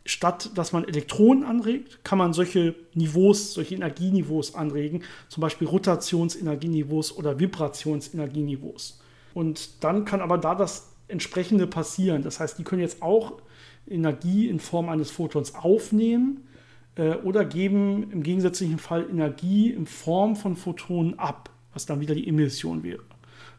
[0.06, 7.16] statt dass man Elektronen anregt, kann man solche Niveaus, solche Energieniveaus anregen, zum Beispiel Rotationsenergieniveaus
[7.16, 9.00] oder Vibrationsenergieniveaus.
[9.34, 12.22] Und dann kann aber da das entsprechende passieren.
[12.22, 13.42] Das heißt, die können jetzt auch
[13.88, 16.46] Energie in Form eines Photons aufnehmen
[16.94, 22.14] äh, oder geben im gegensätzlichen Fall Energie in Form von Photonen ab, was dann wieder
[22.14, 23.02] die Emission wäre.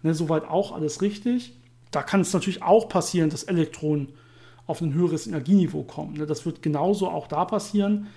[0.04, 1.54] Ne, soweit auch alles richtig
[1.92, 4.10] da kann es natürlich auch passieren, dass Elektronen
[4.66, 6.14] auf ein höheres Energieniveau kommen.
[6.14, 6.26] Ne?
[6.26, 8.08] Das wird genauso auch da passieren.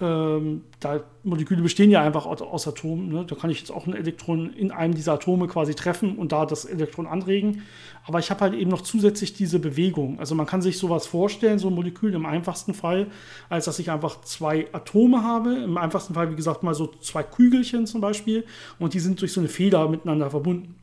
[0.00, 3.08] Ähm, da Moleküle bestehen ja einfach aus Atomen.
[3.08, 3.24] Ne?
[3.26, 6.44] Da kann ich jetzt auch ein Elektron in einem dieser Atome quasi treffen und da
[6.44, 7.62] das Elektron anregen.
[8.04, 10.18] Aber ich habe halt eben noch zusätzlich diese Bewegung.
[10.18, 13.06] Also man kann sich sowas vorstellen, so ein Molekül im einfachsten Fall,
[13.48, 15.54] als dass ich einfach zwei Atome habe.
[15.54, 18.44] Im einfachsten Fall, wie gesagt, mal so zwei Kügelchen zum Beispiel.
[18.78, 20.81] Und die sind durch so eine Feder miteinander verbunden.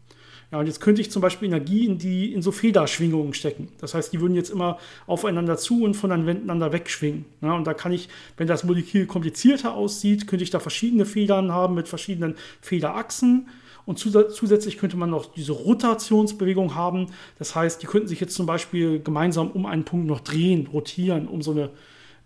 [0.51, 3.67] Ja, und jetzt könnte ich zum Beispiel Energie in die in so Federschwingungen stecken.
[3.77, 7.25] Das heißt, die würden jetzt immer aufeinander zu und voneinander wegschwingen.
[7.41, 11.51] Ja, und da kann ich, wenn das Molekül komplizierter aussieht, könnte ich da verschiedene Federn
[11.51, 13.47] haben mit verschiedenen Federachsen.
[13.85, 17.07] Und zusätzlich könnte man noch diese Rotationsbewegung haben.
[17.39, 21.27] Das heißt, die könnten sich jetzt zum Beispiel gemeinsam um einen Punkt noch drehen, rotieren,
[21.27, 21.71] um so eine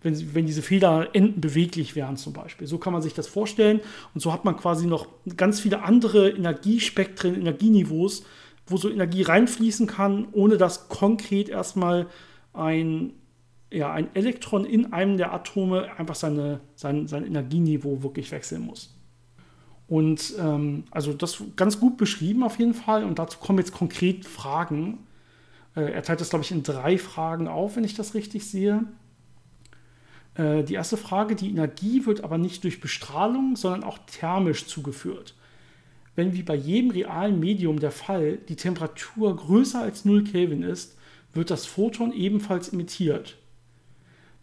[0.04, 2.66] wenn, wenn diese Federenden beweglich wären zum Beispiel.
[2.66, 3.80] So kann man sich das vorstellen.
[4.12, 8.24] Und so hat man quasi noch ganz viele andere Energiespektren, Energieniveaus,
[8.66, 12.06] wo so Energie reinfließen kann, ohne dass konkret erstmal
[12.52, 13.14] ein,
[13.72, 18.94] ja, ein Elektron in einem der Atome einfach seine, sein, sein Energieniveau wirklich wechseln muss.
[19.88, 23.04] Und ähm, also das ganz gut beschrieben auf jeden Fall.
[23.04, 24.98] Und dazu kommen jetzt konkret Fragen.
[25.74, 28.84] Äh, er teilt das, glaube ich, in drei Fragen auf, wenn ich das richtig sehe.
[30.34, 35.34] Äh, die erste Frage, die Energie wird aber nicht durch Bestrahlung, sondern auch thermisch zugeführt.
[36.16, 40.96] Wenn wie bei jedem realen Medium der Fall die Temperatur größer als 0 Kelvin ist,
[41.32, 43.36] wird das Photon ebenfalls emittiert.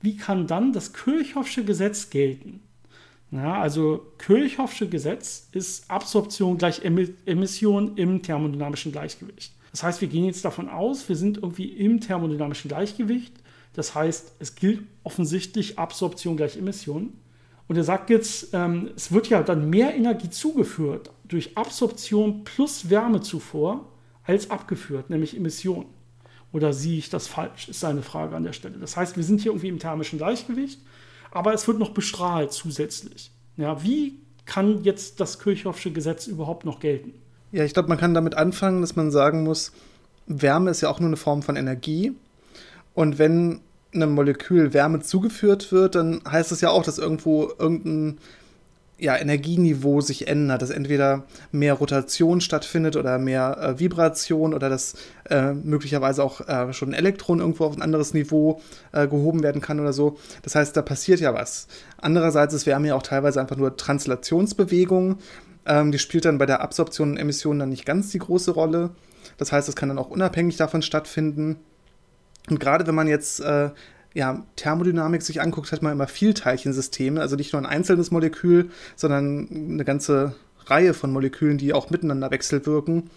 [0.01, 2.61] Wie kann dann das Kirchhoffsche Gesetz gelten?
[3.29, 9.53] Na, also Kirchhoffsche Gesetz ist Absorption gleich Emission im thermodynamischen Gleichgewicht.
[9.71, 13.40] Das heißt, wir gehen jetzt davon aus, wir sind irgendwie im thermodynamischen Gleichgewicht
[13.73, 17.13] das heißt, es gilt offensichtlich Absorption gleich Emission.
[17.67, 22.89] Und er sagt jetzt, ähm, es wird ja dann mehr Energie zugeführt durch Absorption plus
[22.89, 23.87] Wärmezufuhr
[24.23, 25.85] als abgeführt, nämlich Emission.
[26.51, 28.77] Oder sehe ich das falsch, ist seine Frage an der Stelle.
[28.77, 30.81] Das heißt, wir sind hier irgendwie im thermischen Gleichgewicht,
[31.31, 33.31] aber es wird noch bestrahlt zusätzlich.
[33.55, 37.13] Ja, wie kann jetzt das Kirchhoffsche Gesetz überhaupt noch gelten?
[37.53, 39.71] Ja, ich glaube, man kann damit anfangen, dass man sagen muss,
[40.27, 42.13] Wärme ist ja auch nur eine Form von Energie.
[42.93, 43.61] Und wenn
[43.93, 48.19] einem Molekül Wärme zugeführt wird, dann heißt das ja auch, dass irgendwo irgendein
[49.01, 54.93] ja, Energieniveau sich ändert, dass entweder mehr Rotation stattfindet oder mehr äh, Vibration oder dass
[55.27, 59.59] äh, möglicherweise auch äh, schon ein Elektron irgendwo auf ein anderes Niveau äh, gehoben werden
[59.59, 60.19] kann oder so.
[60.43, 61.67] Das heißt, da passiert ja was.
[61.97, 65.17] Andererseits ist Wärme ja auch teilweise einfach nur Translationsbewegung.
[65.65, 68.91] Ähm, die spielt dann bei der Absorption und Emission dann nicht ganz die große Rolle.
[69.37, 71.57] Das heißt, es kann dann auch unabhängig davon stattfinden.
[72.49, 73.69] Und gerade wenn man jetzt äh,
[74.13, 79.47] ja, Thermodynamik sich anguckt, hat man immer Vielteilchensysteme, also nicht nur ein einzelnes Molekül, sondern
[79.49, 83.09] eine ganze Reihe von Molekülen, die auch miteinander wechselwirken.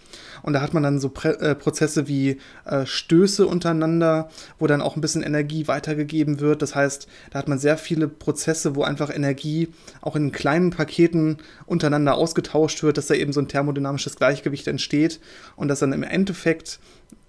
[0.43, 4.81] Und da hat man dann so Prä äh, Prozesse wie äh, Stöße untereinander, wo dann
[4.81, 6.63] auch ein bisschen Energie weitergegeben wird.
[6.63, 9.69] Das heißt, da hat man sehr viele Prozesse, wo einfach Energie
[10.01, 15.21] auch in kleinen Paketen untereinander ausgetauscht wird, dass da eben so ein thermodynamisches Gleichgewicht entsteht
[15.57, 16.79] und dass dann im Endeffekt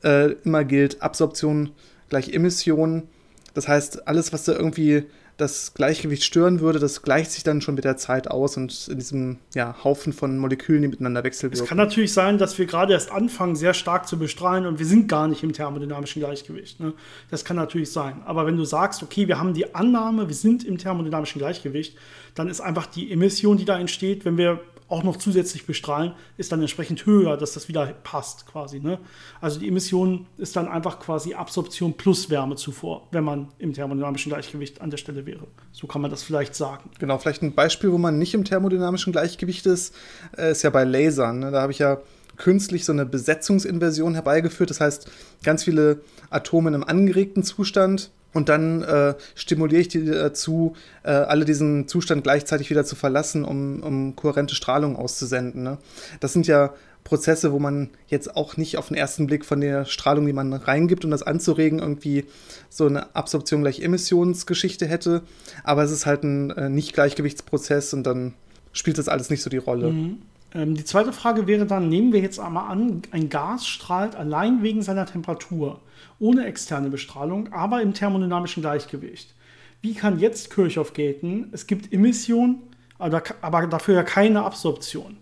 [0.06, 1.72] äh, immer gilt, Absorption
[2.10, 3.10] gleich Emission
[3.56, 5.06] das heißt, alles, was da irgendwie
[5.38, 8.98] das Gleichgewicht stören würde, das gleicht sich dann schon mit der Zeit aus und in
[8.98, 11.62] diesem ja, Haufen von Molekülen, die miteinander wechselwirken.
[11.62, 14.86] Es kann natürlich sein, dass wir gerade erst anfangen, sehr stark zu bestrahlen und wir
[14.86, 16.80] sind gar nicht im thermodynamischen Gleichgewicht.
[16.80, 16.94] Ne?
[17.32, 18.22] Das kann natürlich sein.
[18.26, 21.98] Aber wenn du sagst, okay, wir haben die Annahme, wir sind im thermodynamischen Gleichgewicht,
[22.34, 26.52] dann ist einfach die Emission, die da entsteht, wenn wir auch noch zusätzlich bestrahlen, ist
[26.52, 28.80] dann entsprechend höher, dass das wieder passt quasi.
[28.80, 29.00] Ne?
[29.42, 34.82] Also die Emission ist dann einfach quasi Absorption plus Wärmezufuhr, wenn man im thermodynamischen Gleichgewicht
[34.82, 35.48] an der Stelle wäre.
[35.72, 36.90] So kann man das vielleicht sagen.
[37.00, 39.96] Genau, vielleicht ein Beispiel, wo man nicht im thermodynamischen Gleichgewicht ist,
[40.38, 41.40] äh, ist ja bei Lasern.
[41.40, 41.52] Ne?
[41.52, 42.00] Da habe ich ja
[42.38, 44.70] künstlich so eine Besetzungsinversion herbeigeführt.
[44.70, 45.10] Das heißt,
[45.44, 51.12] ganz viele Atome in einem angeregten Zustand und dann äh, stimuliere ich die dazu, äh,
[51.12, 55.64] alle diesen Zustand gleichzeitig wieder zu verlassen, um, um kohärente Strahlung auszusenden.
[55.64, 55.78] Ne?
[56.20, 56.74] Das sind ja
[57.06, 60.52] Prozesse, wo man jetzt auch nicht auf den ersten Blick von der Strahlung, die man
[60.52, 62.26] reingibt, um das anzuregen, irgendwie
[62.70, 65.22] so eine Absorption gleich Emissionsgeschichte hätte.
[65.64, 68.34] Aber es ist halt ein äh, Nicht-Gleichgewichtsprozess und dann
[68.74, 69.94] spielt das alles nicht so die Rolle.
[69.94, 70.18] Mhm.
[70.56, 74.64] Ähm, die zweite Frage wäre dann, nehmen wir jetzt einmal an, ein Gas strahlt allein
[74.64, 75.82] wegen seiner Temperatur
[76.18, 79.36] ohne externe Bestrahlung, aber im thermodynamischen Gleichgewicht.
[79.82, 81.50] Wie kann jetzt Kirchhoff gelten?
[81.52, 82.64] Es gibt Emission,
[82.98, 85.18] aber dafür ja keine Absorption.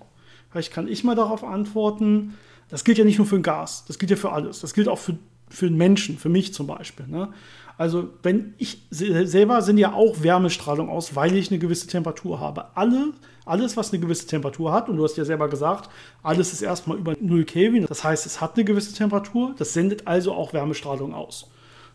[0.52, 2.36] Vielleicht kann ich mal darauf antworten,
[2.70, 4.62] das gilt ja nicht nur für ein Gas, das gilt ja für alles.
[4.62, 5.18] Das gilt auch für,
[5.50, 7.08] für einen Menschen, für mich zum Beispiel.
[7.08, 7.34] Ne?
[7.78, 12.78] Also, wenn ich selber sende ja auch Wärmestrahlung aus, weil ich eine gewisse Temperatur habe.
[12.78, 13.14] Alle
[13.46, 15.90] alles, was eine gewisse Temperatur hat, und du hast ja selber gesagt,
[16.22, 20.08] alles ist erstmal über 0 Kelvin, das heißt, es hat eine gewisse Temperatur, das sendet
[20.08, 21.50] also auch Wärmestrahlung aus.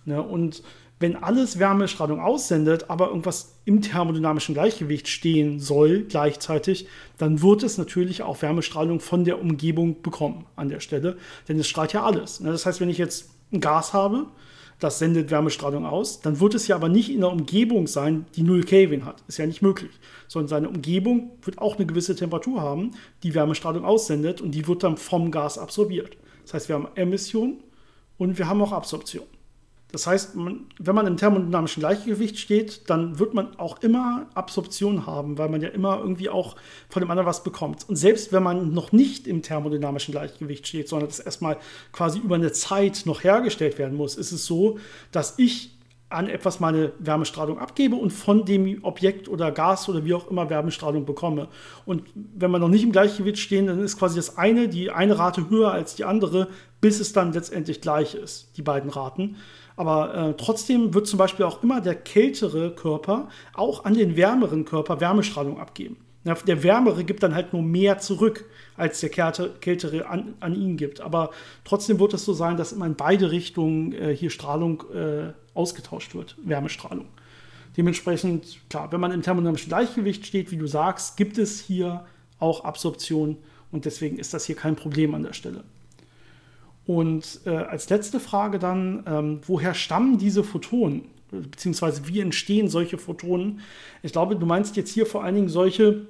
[0.04, 0.22] Ne?
[0.22, 0.62] Und
[1.00, 7.78] wenn alles Wärmestrahlung aussendet, aber irgendwas im thermodynamischen Gleichgewicht stehen soll gleichzeitig, dann wird es
[7.78, 11.16] natürlich auch Wärmestrahlung von der Umgebung bekommen an der Stelle,
[11.48, 12.40] denn es strahlt ja alles.
[12.40, 12.50] Ne?
[12.50, 14.26] Das heißt, wenn ich jetzt ein Gas habe,
[14.78, 18.42] das sendet Wärmestrahlung aus, dann wird es ja aber nicht in der Umgebung sein, die
[18.42, 19.22] 0 Kelvin hat.
[19.26, 19.90] Ist ja nicht möglich.
[20.28, 24.84] Sondern seine Umgebung wird auch eine gewisse Temperatur haben, die Wärmestrahlung aussendet und die wird
[24.84, 26.16] dann vom Gas absorbiert.
[26.42, 27.62] Das heißt, wir haben Emission
[28.18, 29.26] und wir haben auch Absorption.
[29.90, 35.06] Das heißt, man, wenn man im thermodynamischen Gleichgewicht steht, dann wird man auch immer Absorption
[35.06, 36.56] haben, weil man ja immer irgendwie auch
[36.90, 37.88] von dem anderen was bekommt.
[37.88, 41.56] Und selbst wenn man noch nicht im thermodynamischen Gleichgewicht steht, sondern das erstmal
[41.92, 44.78] quasi über eine Zeit noch hergestellt werden muss, ist es so,
[45.10, 45.78] dass ich
[46.10, 50.48] an etwas meine Wärmestrahlung abgebe und von dem Objekt oder Gas oder wie auch immer
[50.48, 51.48] Wärmestrahlung bekomme.
[51.84, 55.18] Und wenn wir noch nicht im Gleichgewicht stehen, dann ist quasi das eine, die eine
[55.18, 56.48] Rate höher als die andere,
[56.80, 59.36] bis es dann letztendlich gleich ist, die beiden Raten.
[59.78, 64.64] Aber äh, trotzdem wird zum Beispiel auch immer der kältere Körper auch an den wärmeren
[64.64, 65.98] Körper Wärmestrahlung abgeben.
[66.24, 68.44] Der wärmere gibt dann halt nur mehr zurück,
[68.76, 71.00] als der kältere an, an ihn gibt.
[71.00, 71.30] Aber
[71.64, 76.16] trotzdem wird es so sein, dass immer in beide Richtungen äh, hier Strahlung äh, ausgetauscht
[76.16, 77.06] wird, Wärmestrahlung.
[77.76, 82.04] Dementsprechend, klar, wenn man im thermodynamischen Gleichgewicht steht, wie du sagst, gibt es hier
[82.40, 83.36] auch Absorption
[83.70, 85.62] und deswegen ist das hier kein Problem an der Stelle.
[86.88, 91.02] Und äh, als letzte Frage dann, ähm, woher stammen diese Photonen?
[91.30, 93.60] Beziehungsweise wie entstehen solche Photonen?
[94.02, 96.06] Ich glaube, du meinst jetzt hier vor allen Dingen solche,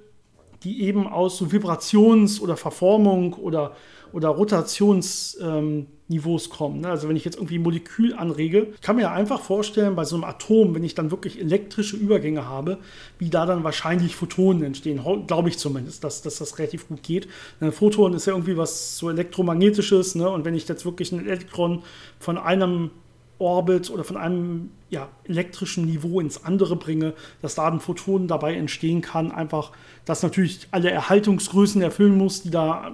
[0.63, 3.75] die eben aus so Vibrations- oder Verformung oder
[4.13, 6.81] oder Rotationsniveaus ähm, kommen.
[6.81, 6.89] Ne?
[6.89, 10.05] Also wenn ich jetzt irgendwie ein Molekül anrege, ich kann mir ja einfach vorstellen, bei
[10.05, 12.79] so einem Atom, wenn ich dann wirklich elektrische Übergänge habe,
[13.19, 15.01] wie da dann wahrscheinlich Photonen entstehen.
[15.27, 17.29] Glaube ich zumindest, dass, dass das relativ gut geht.
[17.61, 20.15] Ein Photon ist ja irgendwie was so elektromagnetisches.
[20.15, 20.29] Ne?
[20.29, 21.83] Und wenn ich jetzt wirklich ein Elektron
[22.19, 22.91] von einem
[23.39, 28.55] Orbit oder von einem ja, elektrischen Niveau ins andere bringe, dass da ein Photon dabei
[28.55, 29.31] entstehen kann.
[29.31, 29.73] Einfach,
[30.05, 32.93] dass natürlich alle Erhaltungsgrößen erfüllen muss, die da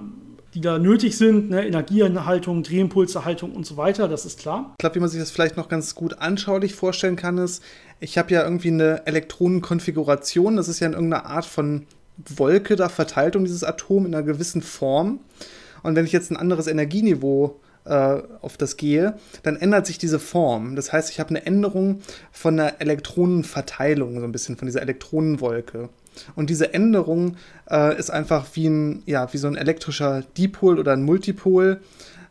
[0.55, 1.67] die da nötig sind, ne?
[1.67, 4.73] Energiehaltung, Drehimpulserhaltung und so weiter, das ist klar.
[4.77, 7.61] Ich glaube, wie man sich das vielleicht noch ganz gut anschaulich vorstellen kann, ist,
[7.99, 11.85] ich habe ja irgendwie eine Elektronenkonfiguration, das ist ja in irgendeiner Art von
[12.37, 15.19] Wolke da verteilt um dieses Atom in einer gewissen Form.
[15.83, 20.19] Und wenn ich jetzt ein anderes Energieniveau äh, auf das gehe, dann ändert sich diese
[20.19, 20.77] Form.
[20.77, 21.99] Das heißt, ich habe eine Änderung
[22.31, 25.89] von der Elektronenverteilung, so ein bisschen von dieser Elektronenwolke.
[26.35, 27.37] Und diese Änderung
[27.69, 31.81] äh, ist einfach wie, ein, ja, wie so ein elektrischer Dipol oder ein Multipol,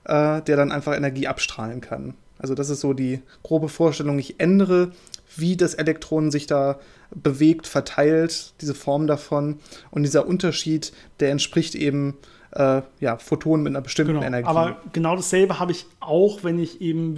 [0.04, 2.14] äh, der dann einfach Energie abstrahlen kann.
[2.38, 4.18] Also das ist so die grobe Vorstellung.
[4.18, 4.92] Ich ändere,
[5.36, 6.78] wie das Elektron sich da
[7.14, 9.60] bewegt, verteilt, diese Form davon.
[9.90, 12.18] Und dieser Unterschied, der entspricht eben
[12.52, 14.46] äh, ja, Photonen mit einer bestimmten genau, Energie.
[14.46, 17.16] Aber genau dasselbe habe ich auch, wenn ich eben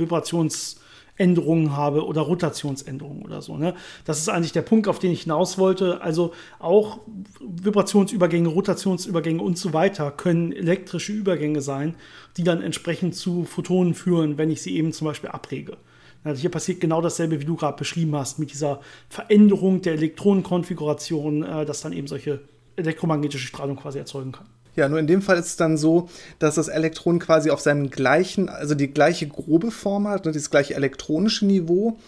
[1.17, 3.57] Vibrationsänderungen habe oder Rotationsänderungen oder so.
[3.57, 3.75] Ne?
[4.05, 6.01] Das ist eigentlich der Punkt, auf den ich hinaus wollte.
[6.01, 7.01] Also auch
[7.41, 11.95] Vibrationsübergänge, Rotationsübergänge und so weiter können elektrische Übergänge sein,
[12.37, 15.77] die dann entsprechend zu Photonen führen, wenn ich sie eben zum Beispiel abrege.
[16.25, 21.45] Also hier passiert genau dasselbe, wie du gerade beschrieben hast, mit dieser Veränderung der Elektronenkonfiguration,
[21.45, 22.41] äh, dass dann eben solche
[22.75, 24.47] elektromagnetische Strahlung quasi erzeugen kann.
[24.77, 26.09] Ja, nur in dem Fall ist es dann so,
[26.39, 30.51] dass das Elektron quasi auf seinem gleichen, also die gleiche grobe Form hat, ne, das
[30.51, 31.99] gleiche elektronische Niveau.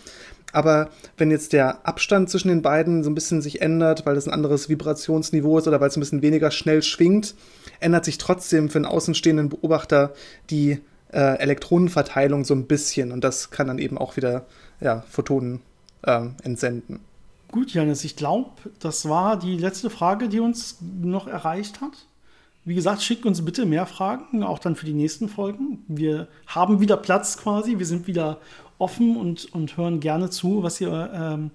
[0.52, 4.26] Aber wenn jetzt der Abstand zwischen den beiden so ein bisschen sich ändert, weil das
[4.26, 7.34] ein anderes Vibrationsniveau ist oder weil es ein bisschen weniger schnell schwingt,
[7.80, 10.14] ändert sich trotzdem für einen außenstehenden Beobachter
[10.50, 10.80] die
[11.12, 13.12] äh, Elektronenverteilung so ein bisschen.
[13.12, 14.46] Und das kann dann eben auch wieder
[14.80, 15.60] ja, Photonen
[16.02, 17.00] äh, entsenden.
[17.50, 22.07] Gut, Janis, ich glaube, das war die letzte Frage, die uns noch erreicht hat.
[22.68, 25.82] Wie gesagt, schickt uns bitte mehr Fragen, auch dann für die nächsten Folgen.
[25.88, 28.40] Wir haben wieder Platz quasi, wir sind wieder
[28.76, 31.50] offen und, und hören gerne zu, was ihr ähm,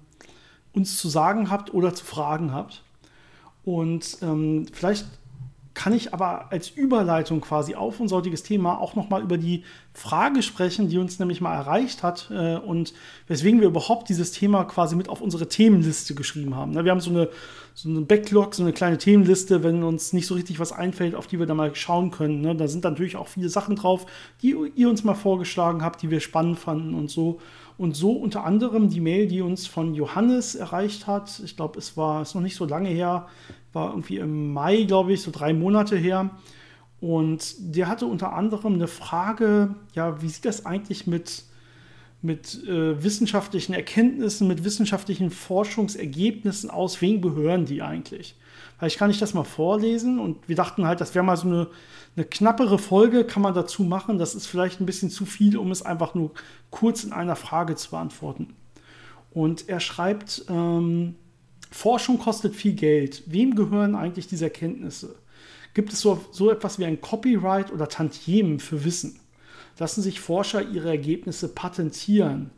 [0.72, 2.82] uns zu sagen habt oder zu fragen habt.
[3.64, 5.06] Und ähm, vielleicht
[5.74, 10.42] kann ich aber als Überleitung quasi auf unser heutiges Thema auch nochmal über die Frage
[10.42, 12.94] sprechen, die uns nämlich mal erreicht hat äh, und
[13.26, 16.72] weswegen wir überhaupt dieses Thema quasi mit auf unsere Themenliste geschrieben haben.
[16.72, 17.28] Ne, wir haben so eine,
[17.74, 21.26] so eine Backlog, so eine kleine Themenliste, wenn uns nicht so richtig was einfällt, auf
[21.26, 22.40] die wir da mal schauen können.
[22.40, 22.54] Ne.
[22.54, 24.06] Da sind natürlich auch viele Sachen drauf,
[24.42, 27.40] die ihr uns mal vorgeschlagen habt, die wir spannend fanden und so.
[27.76, 31.40] Und so unter anderem die Mail, die uns von Johannes erreicht hat.
[31.44, 33.26] Ich glaube, es war es noch nicht so lange her,
[33.74, 36.30] war irgendwie im Mai, glaube ich, so drei Monate her.
[37.00, 41.44] Und der hatte unter anderem eine Frage, ja, wie sieht das eigentlich mit,
[42.22, 47.02] mit äh, wissenschaftlichen Erkenntnissen, mit wissenschaftlichen Forschungsergebnissen aus?
[47.02, 48.36] Wen gehören die eigentlich?
[48.78, 51.68] Vielleicht kann ich das mal vorlesen und wir dachten halt, das wäre mal so eine,
[52.16, 54.18] eine knappere Folge, kann man dazu machen.
[54.18, 56.32] Das ist vielleicht ein bisschen zu viel, um es einfach nur
[56.70, 58.54] kurz in einer Frage zu beantworten.
[59.32, 61.16] Und er schreibt, ähm,
[61.74, 63.24] Forschung kostet viel Geld.
[63.26, 65.16] Wem gehören eigentlich diese Erkenntnisse?
[65.74, 69.18] Gibt es so, so etwas wie ein Copyright oder Tantiemen für Wissen?
[69.76, 72.50] Lassen sich Forscher ihre Ergebnisse patentieren?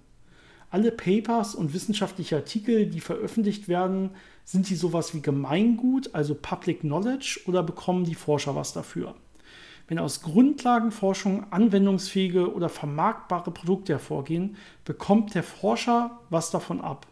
[0.70, 4.10] Alle Papers und wissenschaftliche Artikel, die veröffentlicht werden,
[4.44, 9.14] sind die sowas wie Gemeingut, also Public Knowledge, oder bekommen die Forscher was dafür?
[9.88, 17.06] Wenn aus Grundlagenforschung anwendungsfähige oder vermarktbare Produkte hervorgehen, bekommt der Forscher was davon ab.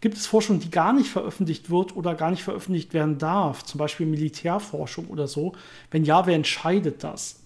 [0.00, 3.78] Gibt es Forschung, die gar nicht veröffentlicht wird oder gar nicht veröffentlicht werden darf, zum
[3.78, 5.52] Beispiel Militärforschung oder so?
[5.90, 7.40] Wenn ja, wer entscheidet das?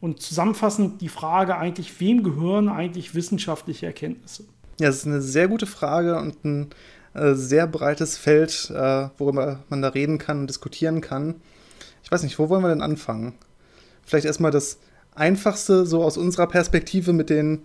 [0.00, 4.44] Und zusammenfassend die Frage eigentlich, wem gehören eigentlich wissenschaftliche Erkenntnisse?
[4.78, 6.70] Ja, das ist eine sehr gute Frage und ein
[7.14, 11.36] äh, sehr breites Feld, äh, worüber man da reden kann und diskutieren kann.
[12.02, 13.34] Ich weiß nicht, wo wollen wir denn anfangen?
[14.04, 14.78] Vielleicht erstmal das
[15.14, 17.62] Einfachste, so aus unserer Perspektive mit den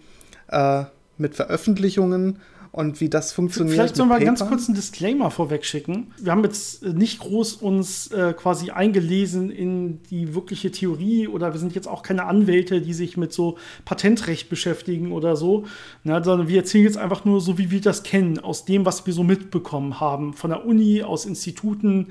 [0.49, 0.85] äh,
[1.17, 2.41] mit Veröffentlichungen
[2.75, 3.73] und wie das funktioniert.
[3.73, 4.25] Vielleicht sollen wir Paper.
[4.25, 6.11] ganz kurz einen Disclaimer vorweg schicken.
[6.19, 11.53] Wir haben jetzt äh, nicht groß uns äh, quasi eingelesen in die wirkliche Theorie oder
[11.53, 15.63] wir sind jetzt auch keine Anwälte, die sich mit so Patentrecht beschäftigen oder so,
[16.03, 19.05] Na, sondern wir erzählen jetzt einfach nur so, wie wir das kennen, aus dem, was
[19.05, 22.07] wir so mitbekommen haben, von der Uni, aus Instituten,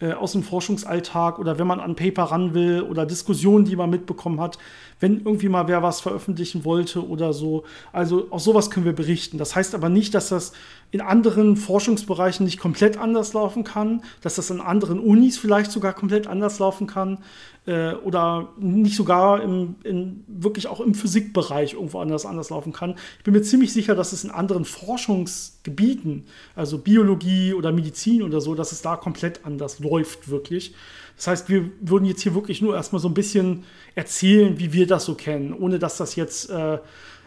[0.00, 3.90] äh, aus dem Forschungsalltag oder wenn man an Paper ran will oder Diskussionen, die man
[3.90, 4.58] mitbekommen hat,
[5.00, 7.64] wenn irgendwie mal wer was veröffentlichen wollte oder so.
[7.92, 9.38] Also auch sowas können wir berichten.
[9.38, 10.52] Das heißt aber nicht, dass das
[10.90, 15.92] in anderen Forschungsbereichen nicht komplett anders laufen kann, dass das in anderen Unis vielleicht sogar
[15.92, 17.18] komplett anders laufen kann
[17.66, 22.94] äh, oder nicht sogar im, in, wirklich auch im Physikbereich irgendwo anders anders laufen kann.
[23.18, 28.40] Ich bin mir ziemlich sicher, dass es in anderen Forschungsgebieten, also Biologie oder Medizin oder
[28.40, 30.74] so, dass es da komplett anders läuft, wirklich.
[31.16, 34.86] Das heißt, wir würden jetzt hier wirklich nur erstmal so ein bisschen erzählen, wie wir
[34.86, 36.78] das so kennen, ohne dass das jetzt äh,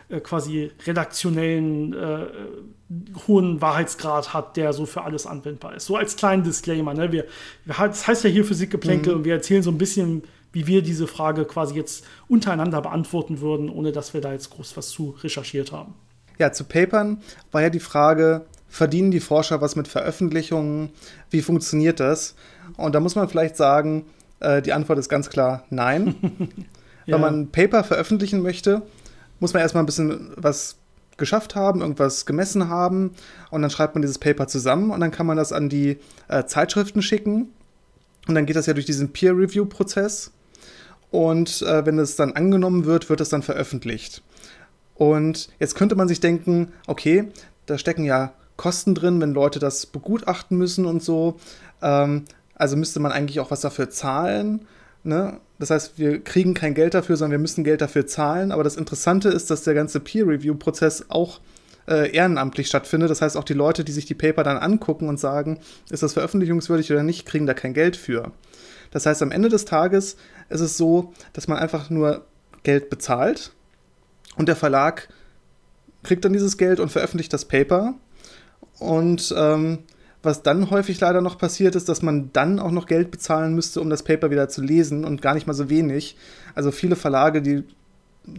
[0.10, 2.28] äh quasi redaktionellen äh,
[3.28, 5.86] hohen Wahrheitsgrad hat, der so für alles anwendbar ist.
[5.86, 6.94] So als kleinen Disclaimer.
[6.94, 7.12] Ne?
[7.12, 7.26] Wir,
[7.66, 9.20] das heißt ja hier Physikgeplänkel mhm.
[9.20, 10.24] und wir erzählen so ein bisschen,
[10.54, 14.78] wie wir diese Frage quasi jetzt untereinander beantworten würden, ohne dass wir da jetzt groß
[14.78, 15.94] was zu recherchiert haben.
[16.40, 17.22] Ja, zu Papern
[17.52, 20.92] war ja die Frage, verdienen die Forscher was mit Veröffentlichungen?
[21.30, 22.36] Wie funktioniert das?
[22.78, 24.06] Und da muss man vielleicht sagen,
[24.40, 26.16] äh, die Antwort ist ganz klar nein.
[27.06, 27.16] ja.
[27.16, 28.84] Wenn man ein Paper veröffentlichen möchte,
[29.40, 30.78] muss man erstmal ein bisschen was
[31.18, 33.12] geschafft haben, irgendwas gemessen haben
[33.50, 36.46] und dann schreibt man dieses Paper zusammen und dann kann man das an die äh,
[36.46, 37.50] Zeitschriften schicken
[38.28, 40.32] und dann geht das ja durch diesen Peer-Review-Prozess
[41.10, 44.22] und äh, wenn es dann angenommen wird, wird es dann veröffentlicht.
[44.96, 47.32] Und jetzt könnte man sich denken, okay,
[47.66, 51.40] da stecken ja Kosten drin, wenn Leute das begutachten müssen und so.
[51.82, 52.26] Ähm,
[52.58, 54.68] also müsste man eigentlich auch was dafür zahlen.
[55.04, 55.40] Ne?
[55.60, 58.52] Das heißt, wir kriegen kein Geld dafür, sondern wir müssen Geld dafür zahlen.
[58.52, 61.40] Aber das Interessante ist, dass der ganze Peer-Review-Prozess auch
[61.88, 63.10] äh, ehrenamtlich stattfindet.
[63.10, 66.14] Das heißt, auch die Leute, die sich die Paper dann angucken und sagen, ist das
[66.14, 68.32] veröffentlichungswürdig oder nicht, kriegen da kein Geld für.
[68.92, 70.18] Das heißt, am Ende des Tages
[70.50, 72.26] ist es so, dass man einfach nur
[72.64, 73.52] Geld bezahlt
[74.36, 75.10] und der Verlag
[76.04, 77.96] kriegt dann dieses Geld und veröffentlicht das Paper.
[78.80, 79.80] Und ähm,
[80.28, 83.82] was dann häufig leider noch passiert ist, dass man dann auch noch Geld bezahlen müsste,
[83.82, 86.18] um das Paper wieder zu lesen und gar nicht mal so wenig.
[86.54, 87.64] Also viele Verlage, die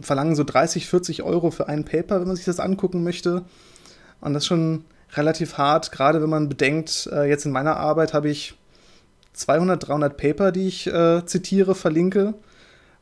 [0.01, 3.43] verlangen so 30, 40 Euro für ein Paper, wenn man sich das angucken möchte.
[4.21, 8.13] Und das ist schon relativ hart, gerade wenn man bedenkt, äh, jetzt in meiner Arbeit
[8.13, 8.53] habe ich
[9.33, 12.35] 200, 300 Paper, die ich äh, zitiere, verlinke.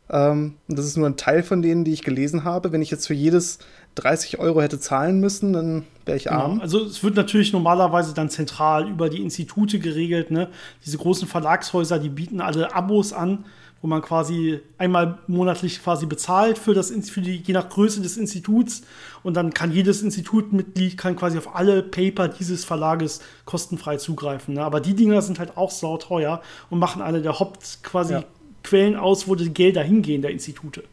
[0.09, 2.71] Ähm, das ist nur ein Teil von denen, die ich gelesen habe.
[2.71, 3.59] Wenn ich jetzt für jedes
[3.97, 6.37] 30 Euro hätte zahlen müssen, dann wäre ich genau.
[6.37, 6.61] arm.
[6.61, 10.31] Also es wird natürlich normalerweise dann zentral über die Institute geregelt.
[10.31, 10.49] Ne?
[10.85, 13.45] Diese großen Verlagshäuser, die bieten alle Abos an,
[13.81, 18.17] wo man quasi einmal monatlich quasi bezahlt für das für die, je nach Größe des
[18.17, 18.81] Instituts
[19.23, 24.55] und dann kann jedes Institutmitglied kann quasi auf alle Paper dieses Verlages kostenfrei zugreifen.
[24.55, 24.63] Ne?
[24.63, 28.23] Aber die Dinger sind halt auch sauteuer und machen eine der Haupt quasi ja.
[28.63, 30.83] Quellen aus, wo die Gelder hingehen der Institute.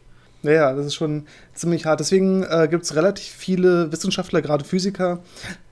[0.45, 1.99] Ja, das ist schon ziemlich hart.
[1.99, 5.19] Deswegen äh, gibt es relativ viele Wissenschaftler, gerade Physiker,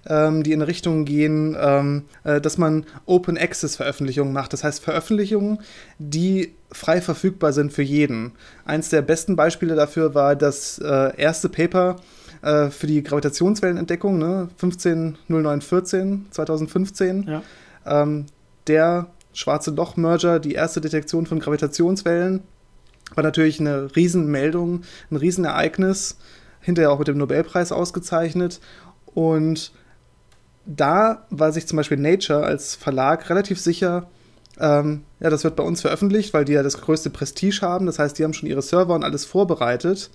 [0.08, 4.54] ähm, die in Richtung gehen, ähm, äh, dass man Open Access Veröffentlichungen macht.
[4.54, 5.60] Das heißt Veröffentlichungen,
[6.00, 8.32] die frei verfügbar sind für jeden.
[8.66, 11.98] Eins der besten Beispiele dafür war das äh, erste Paper
[12.42, 14.50] äh, für die Gravitationswellenentdeckung, ne?
[14.62, 17.24] 150914 2015.
[17.24, 17.44] Ja.
[17.86, 18.26] Ähm,
[18.68, 22.42] der schwarze Loch-Merger, die erste Detektion von Gravitationswellen
[23.16, 26.18] war natürlich eine Riesenmeldung, ein Riesenereignis,
[26.60, 28.60] hinterher auch mit dem Nobelpreis ausgezeichnet.
[29.06, 29.72] Und
[30.66, 34.08] da war sich zum Beispiel Nature als Verlag relativ sicher,
[34.60, 37.86] ähm, ja, das wird bei uns veröffentlicht, weil die ja das größte Prestige haben.
[37.86, 40.10] Das heißt, die haben schon ihre Server und alles vorbereitet.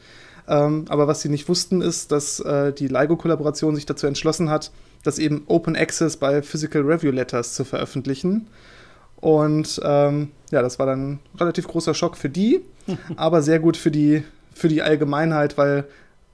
[0.47, 4.71] Ähm, aber was sie nicht wussten, ist, dass äh, die LIGO-Kollaboration sich dazu entschlossen hat,
[5.03, 8.49] das eben Open Access bei Physical Review Letters zu veröffentlichen.
[9.21, 12.61] Und ähm, ja, das war dann ein relativ großer Schock für die,
[13.17, 14.23] aber sehr gut für die,
[14.55, 15.85] für die Allgemeinheit, weil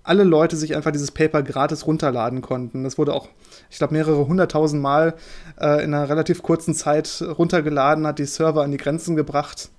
[0.02, 2.84] alle Leute sich einfach dieses Paper gratis runterladen konnten.
[2.84, 3.28] Das wurde auch,
[3.70, 5.14] ich glaube, mehrere hunderttausend Mal
[5.58, 9.70] äh, in einer relativ kurzen Zeit runtergeladen, hat die Server an die Grenzen gebracht.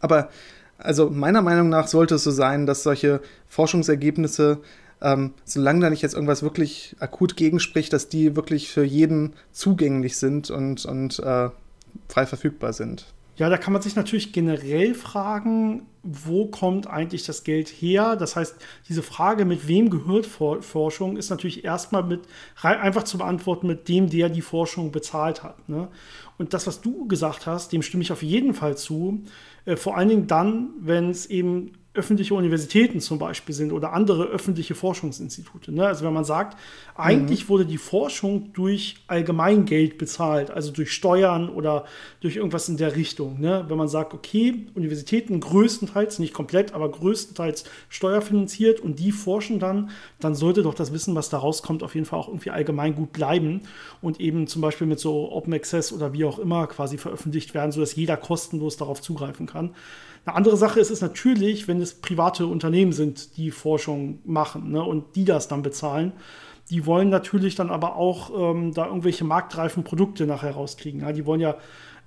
[0.00, 0.30] Aber
[0.78, 4.58] also meiner Meinung nach sollte es so sein, dass solche Forschungsergebnisse,
[5.02, 10.16] ähm, solange da nicht jetzt irgendwas wirklich akut gegenspricht, dass die wirklich für jeden zugänglich
[10.16, 11.50] sind und, und äh,
[12.08, 13.06] frei verfügbar sind.
[13.36, 18.14] Ja, da kann man sich natürlich generell fragen, wo kommt eigentlich das Geld her?
[18.16, 18.56] Das heißt,
[18.88, 22.22] diese Frage, mit wem gehört Forschung, ist natürlich erstmal mit
[22.60, 25.68] einfach zu beantworten mit dem, der die Forschung bezahlt hat.
[25.68, 25.88] Ne?
[26.36, 29.22] Und das, was du gesagt hast, dem stimme ich auf jeden Fall zu.
[29.64, 34.24] Äh, vor allen Dingen dann, wenn es eben öffentliche Universitäten zum Beispiel sind oder andere
[34.24, 35.72] öffentliche Forschungsinstitute.
[35.72, 35.86] Ne?
[35.86, 36.56] Also wenn man sagt,
[36.94, 37.48] eigentlich mhm.
[37.50, 41.84] wurde die Forschung durch Allgemeingeld bezahlt, also durch Steuern oder
[42.20, 43.40] durch irgendwas in der Richtung.
[43.40, 43.66] Ne?
[43.68, 49.90] Wenn man sagt, okay, Universitäten größtenteils, nicht komplett, aber größtenteils steuerfinanziert und die forschen dann,
[50.18, 53.12] dann sollte doch das Wissen, was da rauskommt, auf jeden Fall auch irgendwie allgemein gut
[53.12, 53.62] bleiben
[54.00, 57.70] und eben zum Beispiel mit so Open Access oder wie auch immer quasi veröffentlicht werden,
[57.70, 59.74] sodass jeder kostenlos darauf zugreifen kann.
[60.24, 64.82] Eine andere Sache ist es natürlich, wenn es private Unternehmen sind, die Forschung machen ne,
[64.82, 66.12] und die das dann bezahlen.
[66.70, 71.00] Die wollen natürlich dann aber auch ähm, da irgendwelche marktreifen Produkte nachher rauskriegen.
[71.00, 71.56] Ja, die wollen ja,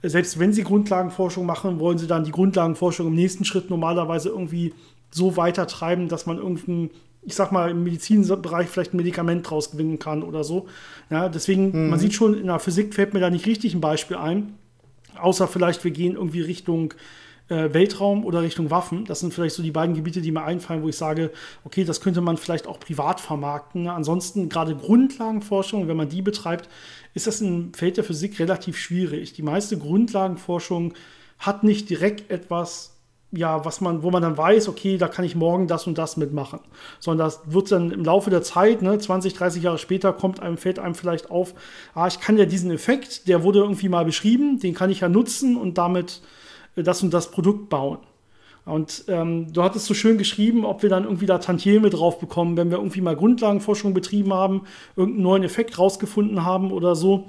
[0.02, 4.74] selbst wenn sie Grundlagenforschung machen, wollen sie dann die Grundlagenforschung im nächsten Schritt normalerweise irgendwie
[5.12, 6.90] so weitertreiben, dass man irgendein
[7.26, 10.68] ich sag mal, im Medizinbereich vielleicht ein Medikament draus gewinnen kann oder so.
[11.10, 11.90] Ja, deswegen, mhm.
[11.90, 14.54] man sieht schon, in der Physik fällt mir da nicht richtig ein Beispiel ein.
[15.20, 16.94] Außer vielleicht, wir gehen irgendwie Richtung
[17.50, 19.06] äh, Weltraum oder Richtung Waffen.
[19.06, 21.32] Das sind vielleicht so die beiden Gebiete, die mir einfallen, wo ich sage,
[21.64, 23.88] okay, das könnte man vielleicht auch privat vermarkten.
[23.88, 26.70] Ansonsten gerade Grundlagenforschung, wenn man die betreibt,
[27.14, 29.34] ist das im Feld der Physik relativ schwierig.
[29.34, 30.94] Die meiste Grundlagenforschung
[31.38, 32.96] hat nicht direkt etwas
[33.32, 36.16] ja, was man, wo man dann weiß, okay, da kann ich morgen das und das
[36.18, 36.60] mitmachen.
[37.00, 40.58] Sondern das wird dann im Laufe der Zeit, ne, 20, 30 Jahre später, kommt einem,
[40.58, 41.54] fällt einem vielleicht auf,
[41.94, 45.10] ah, ich kann ja diesen Effekt, der wurde irgendwie mal beschrieben, den kann ich ja
[45.10, 46.22] nutzen und damit
[46.84, 48.00] das und das Produkt bauen.
[48.66, 52.58] Und ähm, du hattest so schön geschrieben, ob wir dann irgendwie da Tantieme drauf bekommen,
[52.58, 54.64] wenn wir irgendwie mal Grundlagenforschung betrieben haben,
[54.96, 57.28] irgendeinen neuen Effekt rausgefunden haben oder so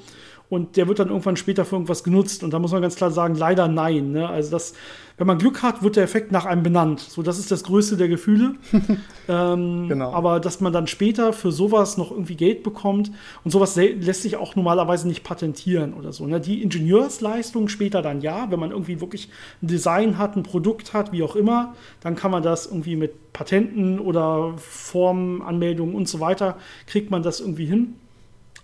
[0.49, 2.45] und der wird dann irgendwann später für irgendwas genutzt.
[2.45, 4.13] Und da muss man ganz klar sagen, leider nein.
[4.13, 4.29] Ne?
[4.29, 4.75] Also das,
[5.19, 7.01] wenn man Glück hat, wird der Effekt nach einem benannt.
[7.01, 8.57] So, das ist das Größte der Gefühle.
[9.29, 10.13] ähm, genau.
[10.13, 13.11] Aber dass man dann später für sowas noch irgendwie Geld bekommt
[13.43, 16.27] und sowas lässt sich auch normalerweise nicht patentieren oder so.
[16.27, 16.41] Ne?
[16.41, 19.31] Die Ingenieursleistung später dann ja, wenn man irgendwie wirklich
[19.63, 23.33] ein Design hat, ein Produkt hat, wie auch immer, dann kann man das irgendwie mit
[23.33, 27.95] Patenten oder Formanmeldungen und so weiter, kriegt man das irgendwie hin.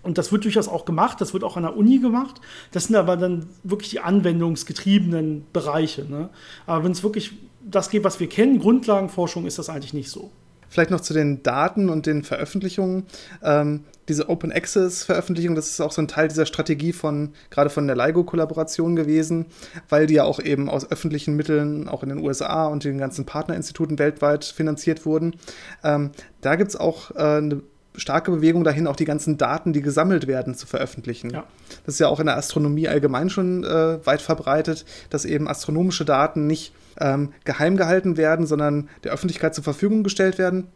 [0.03, 2.41] Und das wird durchaus auch gemacht, das wird auch an der Uni gemacht.
[2.71, 6.05] Das sind aber dann wirklich die anwendungsgetriebenen Bereiche.
[6.05, 6.29] Ne?
[6.67, 7.31] Aber wenn es wirklich
[7.65, 10.29] das geht, was wir kennen, Grundlagenforschung, ist das eigentlich nicht so.
[10.73, 13.05] Vielleicht noch zu den Daten und den Veröffentlichungen.
[13.43, 17.69] Ähm, diese Open Access Veröffentlichung, das ist auch so ein Teil dieser Strategie von, gerade
[17.69, 19.45] von der LIGO-Kollaboration gewesen,
[19.87, 23.25] weil die ja auch eben aus öffentlichen Mitteln, auch in den USA und den ganzen
[23.25, 25.35] Partnerinstituten weltweit finanziert wurden.
[25.83, 26.09] Ähm,
[26.41, 27.61] da gibt es auch äh, eine
[27.95, 31.29] starke Bewegung dahin, auch die ganzen Daten, die gesammelt werden, zu veröffentlichen.
[31.29, 31.43] Ja.
[31.85, 36.05] Das ist ja auch in der Astronomie allgemein schon äh, weit verbreitet, dass eben astronomische
[36.05, 40.67] Daten nicht ähm, geheim gehalten werden, sondern der Öffentlichkeit zur Verfügung gestellt werden.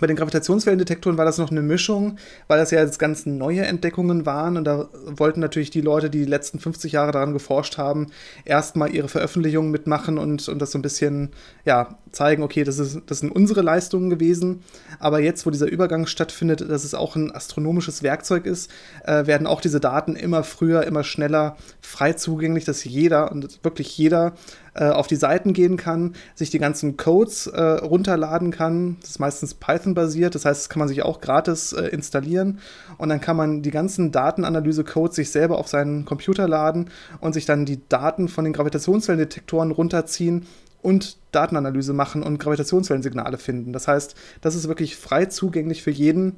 [0.00, 2.16] Bei den Gravitationswellendetektoren war das noch eine Mischung,
[2.48, 6.20] weil das ja jetzt ganz neue Entdeckungen waren und da wollten natürlich die Leute, die
[6.20, 8.06] die letzten 50 Jahre daran geforscht haben,
[8.46, 11.30] erstmal ihre Veröffentlichungen mitmachen und, und das so ein bisschen
[11.66, 14.62] ja, zeigen, okay, das, ist, das sind unsere Leistungen gewesen.
[14.98, 18.70] Aber jetzt, wo dieser Übergang stattfindet, dass es auch ein astronomisches Werkzeug ist,
[19.04, 23.96] äh, werden auch diese Daten immer früher, immer schneller frei zugänglich, dass jeder und wirklich
[23.98, 24.32] jeder
[24.74, 28.96] äh, auf die Seiten gehen kann, sich die ganzen Codes äh, runterladen kann.
[29.00, 32.58] Das ist meistens Python-basiert, das heißt, das kann man sich auch gratis äh, installieren
[32.98, 37.44] und dann kann man die ganzen Datenanalyse-Codes sich selber auf seinen Computer laden und sich
[37.44, 40.46] dann die Daten von den Gravitationswellendetektoren runterziehen
[40.80, 43.72] und Datenanalyse machen und Gravitationswellensignale finden.
[43.72, 46.36] Das heißt, das ist wirklich frei zugänglich für jeden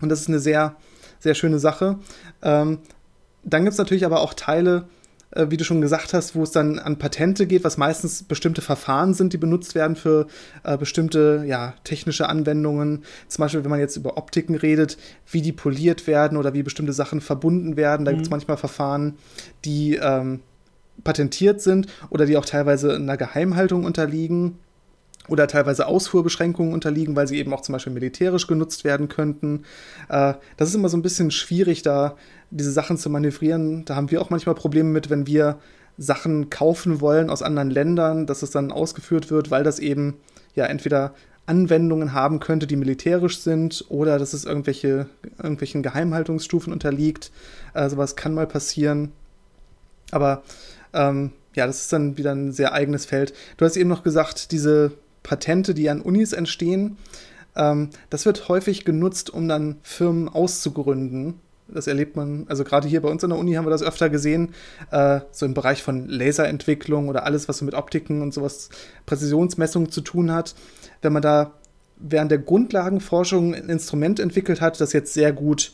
[0.00, 0.76] und das ist eine sehr,
[1.18, 1.98] sehr schöne Sache.
[2.42, 2.78] Ähm,
[3.44, 4.88] dann gibt es natürlich aber auch Teile,
[5.48, 9.14] wie du schon gesagt hast, wo es dann an Patente geht, was meistens bestimmte Verfahren
[9.14, 10.26] sind, die benutzt werden für
[10.64, 13.04] äh, bestimmte ja, technische Anwendungen.
[13.28, 14.98] Zum Beispiel, wenn man jetzt über Optiken redet,
[15.30, 18.04] wie die poliert werden oder wie bestimmte Sachen verbunden werden.
[18.04, 18.16] Da mhm.
[18.16, 19.14] gibt es manchmal Verfahren,
[19.64, 20.40] die ähm,
[21.04, 24.58] patentiert sind oder die auch teilweise einer Geheimhaltung unterliegen
[25.28, 29.64] oder teilweise Ausfuhrbeschränkungen unterliegen, weil sie eben auch zum Beispiel militärisch genutzt werden könnten.
[30.08, 32.16] Äh, das ist immer so ein bisschen schwierig, da
[32.50, 33.84] diese Sachen zu manövrieren.
[33.84, 35.58] Da haben wir auch manchmal Probleme mit, wenn wir
[35.98, 40.14] Sachen kaufen wollen aus anderen Ländern, dass es dann ausgeführt wird, weil das eben
[40.54, 41.14] ja entweder
[41.46, 47.32] Anwendungen haben könnte, die militärisch sind oder dass es irgendwelche, irgendwelchen Geheimhaltungsstufen unterliegt.
[47.74, 49.12] Äh, sowas kann mal passieren.
[50.10, 50.42] Aber
[50.92, 53.32] ähm, ja, das ist dann wieder ein sehr eigenes Feld.
[53.56, 54.92] Du hast eben noch gesagt, diese
[55.22, 56.98] Patente, die an Unis entstehen,
[57.56, 61.40] ähm, das wird häufig genutzt, um dann Firmen auszugründen.
[61.68, 64.08] Das erlebt man, also gerade hier bei uns an der Uni haben wir das öfter
[64.08, 64.54] gesehen,
[64.90, 68.70] äh, so im Bereich von Laserentwicklung oder alles, was so mit Optiken und sowas,
[69.04, 70.54] Präzisionsmessungen zu tun hat.
[71.02, 71.52] Wenn man da
[71.98, 75.72] während der Grundlagenforschung ein Instrument entwickelt hat, das jetzt sehr gut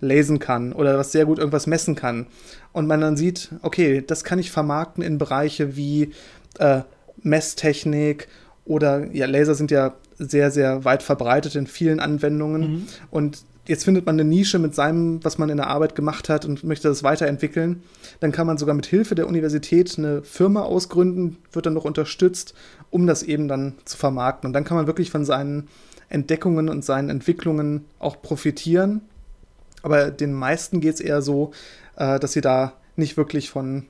[0.00, 2.26] lesen kann oder was sehr gut irgendwas messen kann.
[2.72, 6.12] Und man dann sieht, okay, das kann ich vermarkten in Bereiche wie
[6.58, 6.82] äh,
[7.22, 8.28] Messtechnik
[8.64, 12.60] oder ja, Laser sind ja sehr, sehr weit verbreitet in vielen Anwendungen.
[12.60, 12.86] Mhm.
[13.10, 16.44] Und jetzt findet man eine Nische mit seinem, was man in der Arbeit gemacht hat
[16.44, 17.82] und möchte das weiterentwickeln.
[18.20, 22.54] Dann kann man sogar mit Hilfe der Universität eine Firma ausgründen, wird dann noch unterstützt,
[22.90, 24.48] um das eben dann zu vermarkten.
[24.48, 25.68] Und dann kann man wirklich von seinen
[26.08, 29.02] Entdeckungen und seinen Entwicklungen auch profitieren.
[29.82, 31.52] Aber den meisten geht es eher so,
[31.96, 33.86] äh, dass sie da nicht wirklich von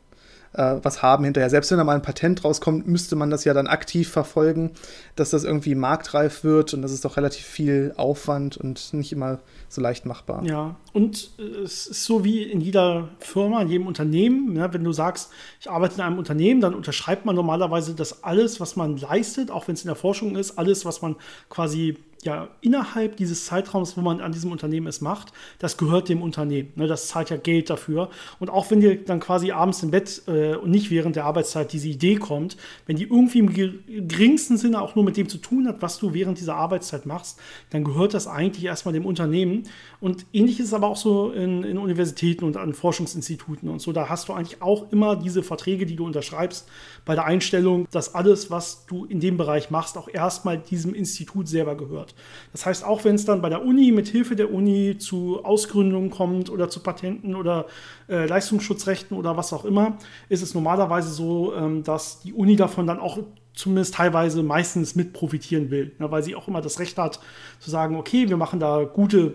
[0.55, 1.51] äh, was haben hinterher.
[1.51, 4.73] Selbst wenn da mal ein Patent rauskommt, müsste man das ja dann aktiv verfolgen,
[5.17, 9.39] dass das irgendwie marktreif wird und das ist doch relativ viel Aufwand und nicht immer
[9.69, 10.45] so leicht machbar.
[10.45, 14.55] Ja, und äh, es ist so wie in jeder Firma, in jedem Unternehmen.
[14.57, 15.31] Ja, wenn du sagst,
[15.61, 19.69] ich arbeite in einem Unternehmen, dann unterschreibt man normalerweise, dass alles, was man leistet, auch
[19.69, 21.17] wenn es in der Forschung ist, alles, was man
[21.49, 26.23] quasi ja innerhalb dieses Zeitraums, wo man an diesem Unternehmen es macht, das gehört dem
[26.23, 26.73] Unternehmen.
[26.77, 28.11] Ne, das zahlt ja Geld dafür.
[28.39, 31.73] Und auch wenn dir dann quasi abends im Bett äh, und nicht während der Arbeitszeit
[31.73, 32.57] diese Idee kommt,
[32.87, 36.15] wenn die irgendwie im geringsten Sinne auch nur mit dem zu tun hat, was du
[36.15, 37.39] während dieser Arbeitszeit machst,
[37.71, 39.65] dann gehört das eigentlich erstmal dem Unternehmen.
[40.01, 43.93] Und ähnlich ist es aber auch so in, in Universitäten und an Forschungsinstituten und so.
[43.93, 46.69] Da hast du eigentlich auch immer diese Verträge, die du unterschreibst,
[47.05, 51.49] bei der Einstellung, dass alles, was du in dem Bereich machst, auch erstmal diesem Institut
[51.49, 52.12] selber gehört.
[52.53, 56.11] Das heißt, auch wenn es dann bei der Uni mit Hilfe der Uni zu Ausgründungen
[56.11, 57.67] kommt oder zu Patenten oder
[58.09, 59.99] äh, Leistungsschutzrechten oder was auch immer,
[60.29, 63.19] ist es normalerweise so, ähm, dass die Uni davon dann auch
[63.55, 67.21] zumindest teilweise meistens mit profitieren will, ne, weil sie auch immer das Recht hat
[67.59, 69.35] zu sagen, okay, wir machen da gute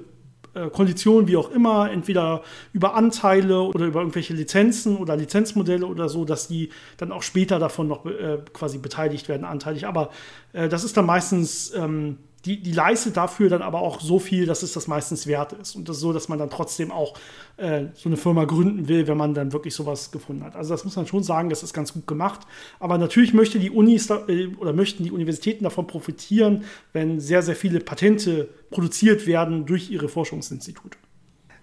[0.57, 2.41] äh, Konditionen, wie auch immer, entweder
[2.73, 7.59] über Anteile oder über irgendwelche Lizenzen oder Lizenzmodelle oder so, dass die dann auch später
[7.59, 9.86] davon noch äh, quasi beteiligt werden, anteilig.
[9.86, 10.09] Aber
[10.53, 14.46] äh, das ist dann meistens ähm, die, die leistet dafür dann aber auch so viel,
[14.46, 15.76] dass es das meistens wert ist.
[15.76, 17.16] Und das ist so, dass man dann trotzdem auch
[17.58, 20.56] äh, so eine Firma gründen will, wenn man dann wirklich sowas gefunden hat.
[20.56, 22.42] Also das muss man schon sagen, das ist ganz gut gemacht.
[22.80, 26.64] Aber natürlich möchte die Unis da, äh, oder möchten die Universitäten davon profitieren,
[26.94, 30.98] wenn sehr, sehr viele Patente produziert werden durch ihre Forschungsinstitute.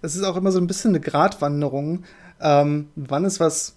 [0.01, 2.03] Es ist auch immer so ein bisschen eine Gratwanderung.
[2.41, 3.74] Ähm, wann ist was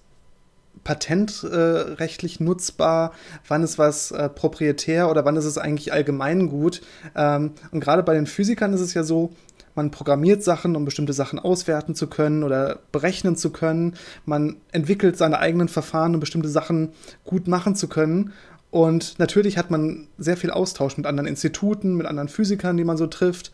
[0.85, 3.12] patentrechtlich äh, nutzbar,
[3.47, 6.81] wann ist was äh, proprietär oder wann ist es eigentlich allgemeingut.
[7.14, 9.33] Ähm, und gerade bei den Physikern ist es ja so,
[9.74, 13.95] man programmiert Sachen, um bestimmte Sachen auswerten zu können oder berechnen zu können.
[14.24, 16.91] Man entwickelt seine eigenen Verfahren, um bestimmte Sachen
[17.24, 18.33] gut machen zu können.
[18.70, 22.97] Und natürlich hat man sehr viel Austausch mit anderen Instituten, mit anderen Physikern, die man
[22.97, 23.53] so trifft.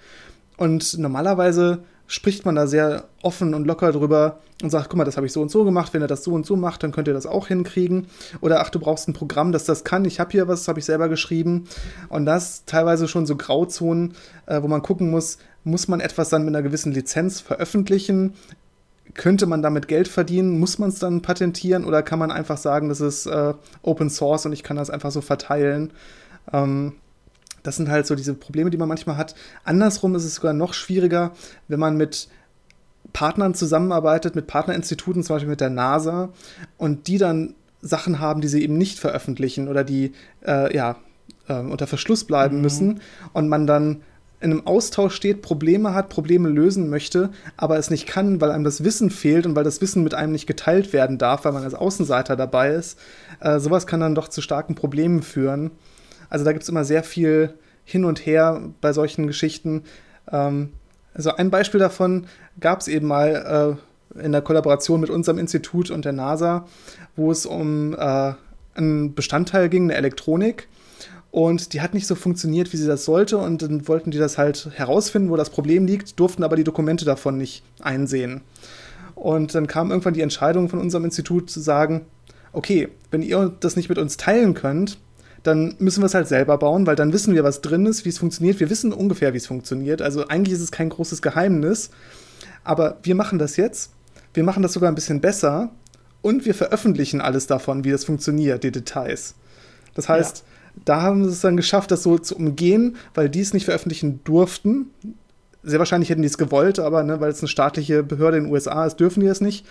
[0.57, 5.17] Und normalerweise spricht man da sehr offen und locker drüber und sagt, guck mal, das
[5.17, 7.09] habe ich so und so gemacht, wenn ihr das so und so macht, dann könnt
[7.09, 8.07] ihr das auch hinkriegen.
[8.41, 10.79] Oder ach, du brauchst ein Programm, das das kann, ich habe hier was, das habe
[10.79, 11.67] ich selber geschrieben.
[12.09, 14.15] Und das teilweise schon so Grauzonen,
[14.47, 18.35] äh, wo man gucken muss, muss man etwas dann mit einer gewissen Lizenz veröffentlichen?
[19.15, 20.59] Könnte man damit Geld verdienen?
[20.59, 21.85] Muss man es dann patentieren?
[21.85, 25.11] Oder kann man einfach sagen, das ist äh, Open Source und ich kann das einfach
[25.11, 25.93] so verteilen?
[26.53, 26.95] Ähm,
[27.65, 29.35] das sind halt so diese Probleme, die man manchmal hat.
[29.65, 31.33] Andersrum ist es sogar noch schwieriger,
[31.67, 32.29] wenn man mit
[33.13, 36.29] Partnern zusammenarbeitet, mit Partnerinstituten, zum Beispiel mit der NASA,
[36.79, 40.13] und die dann Sachen haben, die sie eben nicht veröffentlichen oder die
[40.47, 40.97] äh, ja,
[41.49, 42.63] äh, unter Verschluss bleiben mhm.
[42.63, 43.01] müssen
[43.33, 44.03] und man dann
[44.41, 48.65] in einem Austausch steht, Probleme hat, Probleme lösen möchte, aber es nicht kann, weil einem
[48.65, 51.63] das Wissen fehlt und weil das Wissen mit einem nicht geteilt werden darf, weil man
[51.63, 52.99] als Außenseiter dabei ist.
[53.41, 55.71] Äh, sowas kann dann doch zu starken Problemen führen.
[56.35, 57.55] Also da gibt es immer sehr viel
[57.85, 59.85] hin und her bei solchen Geschichten.
[60.33, 60.71] Ähm,
[61.15, 62.27] also ein Beispiel davon
[62.59, 63.79] gab es eben mal
[64.17, 66.67] äh, in der Kollaboration mit unserem Institut und der NASA,
[67.15, 68.33] wo es um äh,
[68.75, 70.67] einen Bestandteil ging, eine Elektronik.
[71.31, 73.39] Und die hat nicht so funktioniert, wie sie das sollte.
[73.39, 77.05] Und dann wollten die das halt herausfinden, wo das Problem liegt, durften aber die Dokumente
[77.05, 78.41] davon nicht einsehen.
[79.15, 82.07] Und dann kam irgendwann die Entscheidung von unserem Institut zu sagen,
[82.53, 84.99] okay, wenn ihr das nicht mit uns teilen könnt,
[85.45, 88.09] dann müssen wir es halt selber bauen, weil dann wissen wir, was drin ist, wie
[88.09, 88.59] es funktioniert.
[88.61, 90.01] Wir wissen ungefähr, wie es funktioniert.
[90.01, 91.91] Also eigentlich ist es kein großes Geheimnis.
[92.65, 93.91] Aber wir machen das jetzt.
[94.33, 95.71] Wir machen das sogar ein bisschen besser.
[96.23, 99.35] Und wir veröffentlichen alles davon, wie das funktioniert, die Details.
[99.95, 100.83] Das heißt, ja.
[100.87, 104.21] da haben sie es dann geschafft, das so zu umgehen, weil die es nicht veröffentlichen
[104.25, 104.87] durften.
[105.63, 108.53] Sehr wahrscheinlich hätten die es gewollt, aber ne, weil es eine staatliche Behörde in den
[108.53, 109.67] USA ist, dürfen die es nicht.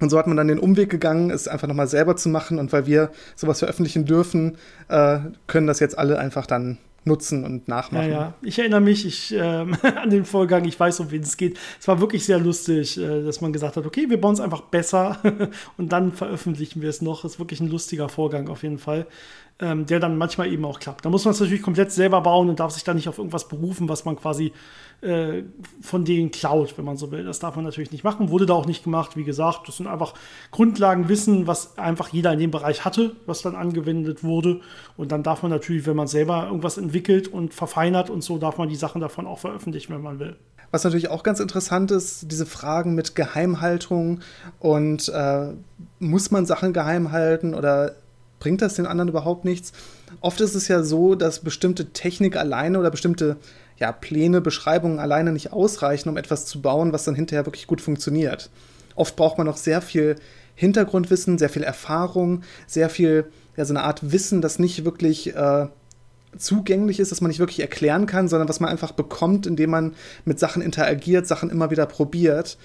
[0.00, 2.58] Und so hat man dann den Umweg gegangen, es einfach nochmal selber zu machen.
[2.58, 4.56] Und weil wir sowas veröffentlichen dürfen,
[4.88, 8.10] äh, können das jetzt alle einfach dann nutzen und nachmachen.
[8.10, 8.34] Ja, ja.
[8.42, 9.38] Ich erinnere mich ich, äh,
[9.82, 11.58] an den Vorgang, ich weiß, um wen es geht.
[11.80, 14.62] Es war wirklich sehr lustig, äh, dass man gesagt hat, okay, wir bauen es einfach
[14.62, 15.18] besser
[15.76, 17.22] und dann veröffentlichen wir es noch.
[17.22, 19.06] Das ist wirklich ein lustiger Vorgang auf jeden Fall
[19.58, 21.04] ähm, der dann manchmal eben auch klappt.
[21.04, 23.48] Da muss man es natürlich komplett selber bauen und darf sich dann nicht auf irgendwas
[23.48, 24.52] berufen, was man quasi
[25.00, 25.44] äh,
[25.80, 27.24] von denen klaut, wenn man so will.
[27.24, 29.16] Das darf man natürlich nicht machen, wurde da auch nicht gemacht.
[29.16, 30.12] Wie gesagt, das sind einfach
[30.50, 34.60] Grundlagenwissen, was einfach jeder in dem Bereich hatte, was dann angewendet wurde.
[34.98, 38.58] Und dann darf man natürlich, wenn man selber irgendwas entwickelt und verfeinert und so, darf
[38.58, 40.36] man die Sachen davon auch veröffentlichen, wenn man will.
[40.70, 44.20] Was natürlich auch ganz interessant ist, diese Fragen mit Geheimhaltung
[44.58, 45.52] und äh,
[45.98, 47.94] muss man Sachen geheim halten oder
[48.38, 49.72] bringt das den anderen überhaupt nichts?
[50.20, 53.36] Oft ist es ja so, dass bestimmte Technik alleine oder bestimmte
[53.78, 57.80] ja, Pläne, Beschreibungen alleine nicht ausreichen, um etwas zu bauen, was dann hinterher wirklich gut
[57.80, 58.50] funktioniert.
[58.94, 60.16] Oft braucht man noch sehr viel
[60.54, 63.26] Hintergrundwissen, sehr viel Erfahrung, sehr viel,
[63.56, 65.66] ja, so eine Art Wissen, das nicht wirklich äh,
[66.38, 69.94] zugänglich ist, das man nicht wirklich erklären kann, sondern was man einfach bekommt, indem man
[70.24, 72.56] mit Sachen interagiert, Sachen immer wieder probiert.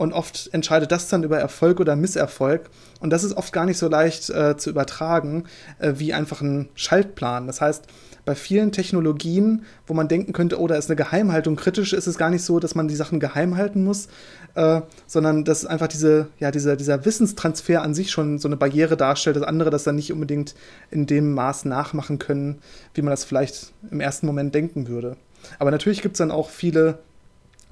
[0.00, 2.70] Und oft entscheidet das dann über Erfolg oder Misserfolg.
[3.00, 5.44] Und das ist oft gar nicht so leicht äh, zu übertragen
[5.78, 7.46] äh, wie einfach ein Schaltplan.
[7.46, 7.84] Das heißt,
[8.24, 12.16] bei vielen Technologien, wo man denken könnte, oh, da ist eine Geheimhaltung kritisch, ist es
[12.16, 14.08] gar nicht so, dass man die Sachen geheim halten muss,
[14.54, 18.96] äh, sondern dass einfach diese, ja, dieser, dieser Wissenstransfer an sich schon so eine Barriere
[18.96, 20.54] darstellt, dass andere das dann nicht unbedingt
[20.90, 22.60] in dem Maß nachmachen können,
[22.94, 25.18] wie man das vielleicht im ersten Moment denken würde.
[25.58, 27.00] Aber natürlich gibt es dann auch viele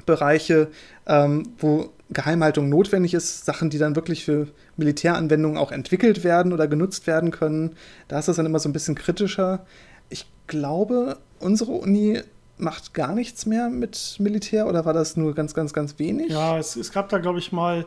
[0.05, 0.69] Bereiche,
[1.07, 6.67] ähm, wo Geheimhaltung notwendig ist, Sachen, die dann wirklich für Militäranwendungen auch entwickelt werden oder
[6.67, 7.77] genutzt werden können.
[8.09, 9.67] Da ist das dann immer so ein bisschen kritischer.
[10.09, 12.23] Ich glaube, unsere Uni
[12.57, 16.31] macht gar nichts mehr mit Militär oder war das nur ganz, ganz, ganz wenig?
[16.31, 17.87] Ja, es, es gab da, glaube ich, mal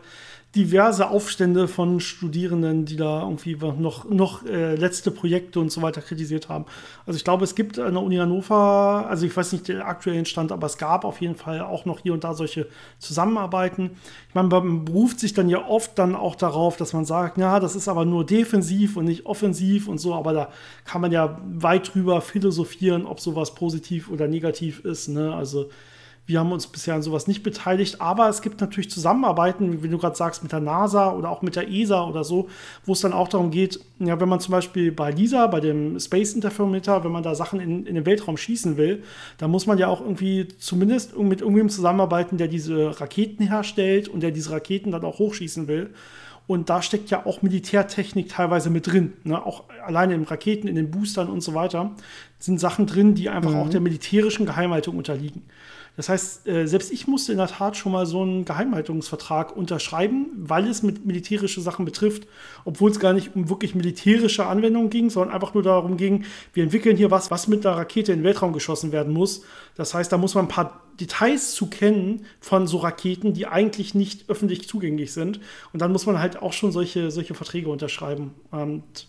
[0.56, 6.02] diverse Aufstände von Studierenden, die da irgendwie noch, noch äh, letzte Projekte und so weiter
[6.02, 6.66] kritisiert haben.
[7.06, 10.26] Also ich glaube, es gibt an der Uni Hannover, also ich weiß nicht den aktuellen
[10.26, 12.68] Stand, aber es gab auf jeden Fall auch noch hier und da solche
[13.00, 13.92] Zusammenarbeiten.
[14.28, 17.62] Ich meine, man beruft sich dann ja oft dann auch darauf, dass man sagt, ja,
[17.62, 20.50] das ist aber nur defensiv und nicht offensiv und so, aber da
[20.84, 25.08] kann man ja weit drüber philosophieren, ob sowas positiv oder negativ ist.
[25.08, 25.34] Ne?
[25.34, 25.70] Also
[26.32, 29.98] wir haben uns bisher an sowas nicht beteiligt, aber es gibt natürlich Zusammenarbeiten, wie du
[29.98, 32.48] gerade sagst, mit der NASA oder auch mit der ESA oder so,
[32.86, 36.00] wo es dann auch darum geht, ja, wenn man zum Beispiel bei LISA, bei dem
[36.00, 39.04] Space Interferometer, wenn man da Sachen in, in den Weltraum schießen will,
[39.38, 44.22] dann muss man ja auch irgendwie zumindest mit irgendwem zusammenarbeiten, der diese Raketen herstellt und
[44.22, 45.92] der diese Raketen dann auch hochschießen will.
[46.48, 49.14] Und da steckt ja auch Militärtechnik teilweise mit drin.
[49.24, 49.46] Ne?
[49.46, 51.92] Auch alleine in Raketen, in den Boostern und so weiter
[52.40, 53.58] sind Sachen drin, die einfach mhm.
[53.58, 55.44] auch der militärischen Geheimhaltung unterliegen.
[56.02, 60.32] Das heißt, äh, selbst ich musste in der Tat schon mal so einen Geheimhaltungsvertrag unterschreiben,
[60.36, 62.28] weil es mit militärische Sachen betrifft,
[62.66, 66.64] obwohl es gar nicht um wirklich militärische Anwendungen ging, sondern einfach nur darum ging, wir
[66.64, 69.44] entwickeln hier was, was mit der Rakete in den Weltraum geschossen werden muss.
[69.76, 73.94] Das heißt, da muss man ein paar Details zu kennen von so Raketen, die eigentlich
[73.94, 75.40] nicht öffentlich zugänglich sind.
[75.72, 78.34] Und dann muss man halt auch schon solche, solche Verträge unterschreiben.
[78.50, 79.06] Und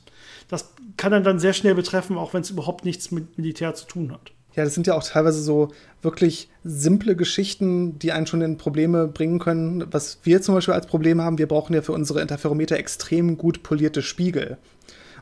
[0.48, 4.12] das kann dann sehr schnell betreffen, auch wenn es überhaupt nichts mit Militär zu tun
[4.12, 4.32] hat.
[4.54, 5.68] Ja, das sind ja auch teilweise so
[6.02, 9.84] wirklich simple Geschichten, die einen schon in Probleme bringen können.
[9.90, 13.62] Was wir zum Beispiel als Problem haben, wir brauchen ja für unsere Interferometer extrem gut
[13.62, 14.58] polierte Spiegel.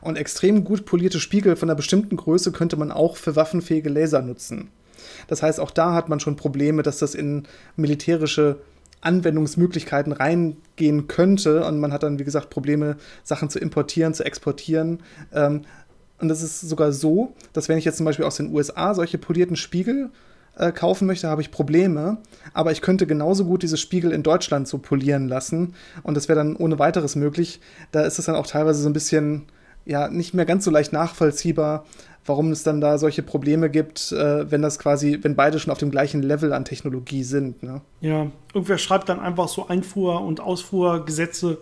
[0.01, 4.21] Und extrem gut polierte Spiegel von einer bestimmten Größe könnte man auch für waffenfähige Laser
[4.21, 4.69] nutzen.
[5.27, 8.57] Das heißt, auch da hat man schon Probleme, dass das in militärische
[9.01, 11.65] Anwendungsmöglichkeiten reingehen könnte.
[11.65, 15.01] Und man hat dann, wie gesagt, Probleme, Sachen zu importieren, zu exportieren.
[15.33, 15.61] Ähm,
[16.21, 19.17] und das ist sogar so, dass wenn ich jetzt zum Beispiel aus den USA solche
[19.17, 20.09] polierten Spiegel
[20.57, 22.17] äh, kaufen möchte, habe ich Probleme.
[22.53, 25.73] Aber ich könnte genauso gut diese Spiegel in Deutschland so polieren lassen.
[26.03, 27.59] Und das wäre dann ohne weiteres möglich.
[27.91, 29.43] Da ist es dann auch teilweise so ein bisschen,
[29.85, 31.85] ja, nicht mehr ganz so leicht nachvollziehbar,
[32.25, 35.79] warum es dann da solche Probleme gibt, äh, wenn das quasi, wenn beide schon auf
[35.79, 37.63] dem gleichen Level an Technologie sind.
[37.63, 37.81] Ne?
[38.01, 41.57] Ja, irgendwer schreibt dann einfach so Einfuhr- und Ausfuhrgesetze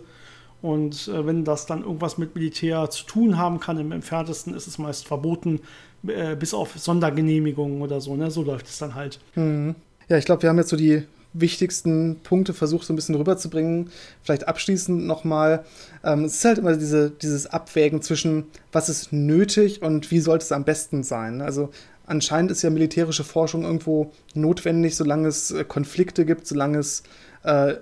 [0.62, 4.66] und äh, wenn das dann irgendwas mit Militär zu tun haben kann, im entferntesten ist
[4.66, 5.60] es meist verboten,
[6.06, 8.16] äh, bis auf Sondergenehmigungen oder so.
[8.16, 8.30] Ne?
[8.30, 9.20] So läuft es dann halt.
[9.34, 9.74] Mhm.
[10.08, 13.90] Ja, ich glaube, wir haben jetzt so die wichtigsten Punkte versucht, so ein bisschen rüberzubringen.
[14.22, 15.64] Vielleicht abschließend nochmal.
[16.04, 20.44] Ähm, es ist halt immer diese, dieses Abwägen zwischen, was ist nötig und wie sollte
[20.44, 21.40] es am besten sein.
[21.40, 21.70] Also
[22.06, 27.04] anscheinend ist ja militärische Forschung irgendwo notwendig, solange es äh, Konflikte gibt, solange es
[27.44, 27.74] äh,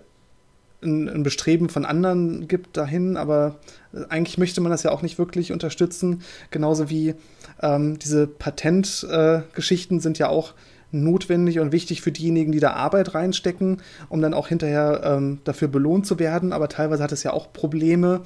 [0.82, 3.56] ein, Bestreben von anderen gibt dahin, aber
[4.08, 6.22] eigentlich möchte man das ja auch nicht wirklich unterstützen.
[6.50, 7.14] Genauso wie
[7.62, 10.54] ähm, diese Patentgeschichten äh, sind ja auch
[10.90, 15.68] notwendig und wichtig für diejenigen, die da Arbeit reinstecken, um dann auch hinterher ähm, dafür
[15.68, 16.52] belohnt zu werden.
[16.52, 18.22] Aber teilweise hat es ja auch Probleme.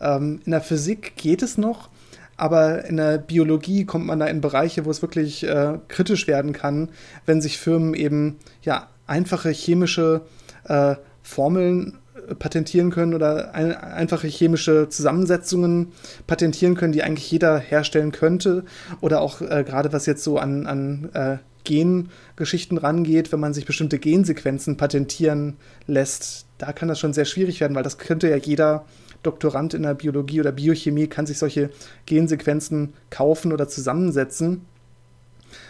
[0.00, 1.90] Ähm, in der Physik geht es noch,
[2.36, 6.52] aber in der Biologie kommt man da in Bereiche, wo es wirklich äh, kritisch werden
[6.52, 6.88] kann,
[7.26, 10.22] wenn sich Firmen eben ja einfache chemische
[10.64, 10.96] äh,
[11.26, 11.98] Formeln
[12.28, 15.92] äh, patentieren können oder ein, einfache chemische Zusammensetzungen
[16.26, 18.64] patentieren können, die eigentlich jeder herstellen könnte.
[19.00, 23.66] Oder auch äh, gerade was jetzt so an, an äh, Gengeschichten rangeht, wenn man sich
[23.66, 25.56] bestimmte Gensequenzen patentieren
[25.88, 28.84] lässt, da kann das schon sehr schwierig werden, weil das könnte ja jeder
[29.24, 31.70] Doktorand in der Biologie oder Biochemie kann sich solche
[32.06, 34.62] Gensequenzen kaufen oder zusammensetzen.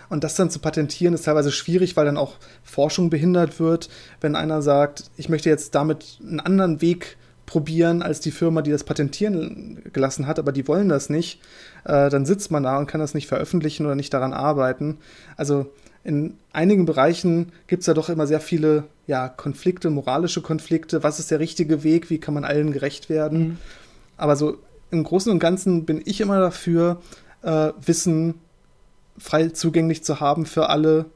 [0.09, 3.89] Und das dann zu patentieren ist teilweise schwierig, weil dann auch Forschung behindert wird.
[4.21, 8.73] Wenn einer sagt, ich möchte jetzt damit einen anderen Weg probieren als die Firma, die
[8.73, 11.41] das patentieren gelassen hat, aber die wollen das nicht,
[11.85, 14.99] äh, dann sitzt man da und kann das nicht veröffentlichen oder nicht daran arbeiten.
[15.37, 15.71] Also
[16.03, 21.03] in einigen Bereichen gibt es ja doch immer sehr viele ja, Konflikte, moralische Konflikte.
[21.03, 22.11] Was ist der richtige Weg?
[22.11, 23.39] Wie kann man allen gerecht werden?
[23.39, 23.57] Mhm.
[24.17, 24.59] Aber so
[24.91, 27.01] im Großen und Ganzen bin ich immer dafür,
[27.43, 28.35] äh, Wissen
[29.19, 31.07] frei zugänglich zu haben für alle,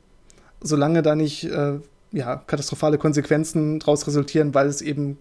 [0.60, 1.78] solange da nicht äh,
[2.12, 5.18] ja, katastrophale Konsequenzen daraus resultieren, weil es eben,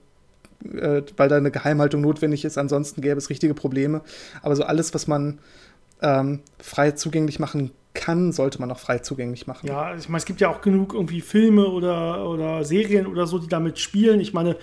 [0.63, 2.57] äh, weil da eine Geheimhaltung notwendig ist.
[2.57, 4.01] Ansonsten gäbe es richtige Probleme.
[4.41, 5.39] Aber so alles, was man
[6.01, 9.67] ähm, frei zugänglich machen kann, sollte man auch frei zugänglich machen.
[9.67, 13.39] Ja, ich meine, es gibt ja auch genug irgendwie Filme oder, oder Serien oder so,
[13.39, 14.19] die damit spielen.
[14.19, 14.55] Ich meine,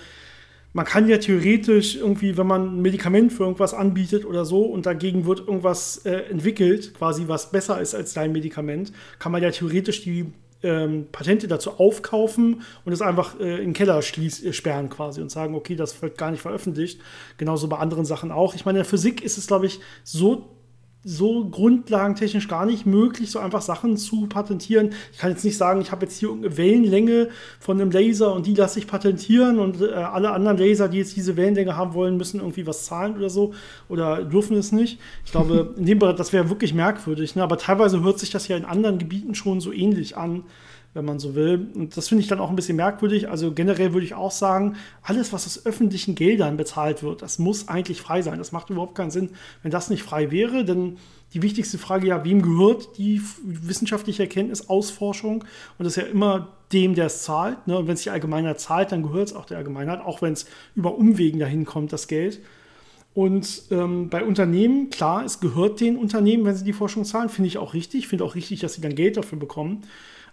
[0.76, 4.84] man kann ja theoretisch irgendwie, wenn man ein Medikament für irgendwas anbietet oder so und
[4.84, 9.50] dagegen wird irgendwas äh, entwickelt, quasi was besser ist als dein Medikament, kann man ja
[9.50, 10.26] theoretisch die
[10.62, 15.22] ähm, Patente dazu aufkaufen und es einfach äh, in den Keller schließ, äh, sperren quasi
[15.22, 17.00] und sagen, okay, das wird gar nicht veröffentlicht.
[17.38, 18.54] Genauso bei anderen Sachen auch.
[18.54, 20.55] Ich meine, in der Physik ist es, glaube ich, so
[21.08, 24.90] so grundlagentechnisch gar nicht möglich, so einfach Sachen zu patentieren.
[25.12, 27.28] Ich kann jetzt nicht sagen, ich habe jetzt hier irgendeine Wellenlänge
[27.60, 31.14] von einem Laser und die lasse ich patentieren und äh, alle anderen Laser, die jetzt
[31.14, 33.54] diese Wellenlänge haben wollen, müssen irgendwie was zahlen oder so
[33.88, 34.98] oder dürfen es nicht.
[35.24, 37.36] Ich glaube, in dem Bereich, das wäre wirklich merkwürdig.
[37.36, 37.42] Ne?
[37.44, 40.42] Aber teilweise hört sich das ja in anderen Gebieten schon so ähnlich an
[40.96, 41.68] wenn man so will.
[41.74, 43.28] Und das finde ich dann auch ein bisschen merkwürdig.
[43.28, 47.68] Also generell würde ich auch sagen, alles, was aus öffentlichen Geldern bezahlt wird, das muss
[47.68, 48.38] eigentlich frei sein.
[48.38, 49.30] Das macht überhaupt keinen Sinn,
[49.62, 50.64] wenn das nicht frei wäre.
[50.64, 50.96] Denn
[51.34, 55.44] die wichtigste Frage ja, wem gehört die wissenschaftliche Erkenntnis, Ausforschung?
[55.78, 57.66] Und das ist ja immer dem, der es zahlt.
[57.66, 57.78] Ne?
[57.78, 60.46] Und wenn es die Allgemeinheit zahlt, dann gehört es auch der Allgemeinheit, auch wenn es
[60.74, 62.40] über Umwegen dahin kommt, das Geld.
[63.12, 67.48] Und ähm, bei Unternehmen, klar, es gehört den Unternehmen, wenn sie die Forschung zahlen, finde
[67.48, 68.08] ich auch richtig.
[68.08, 69.82] Finde auch richtig, dass sie dann Geld dafür bekommen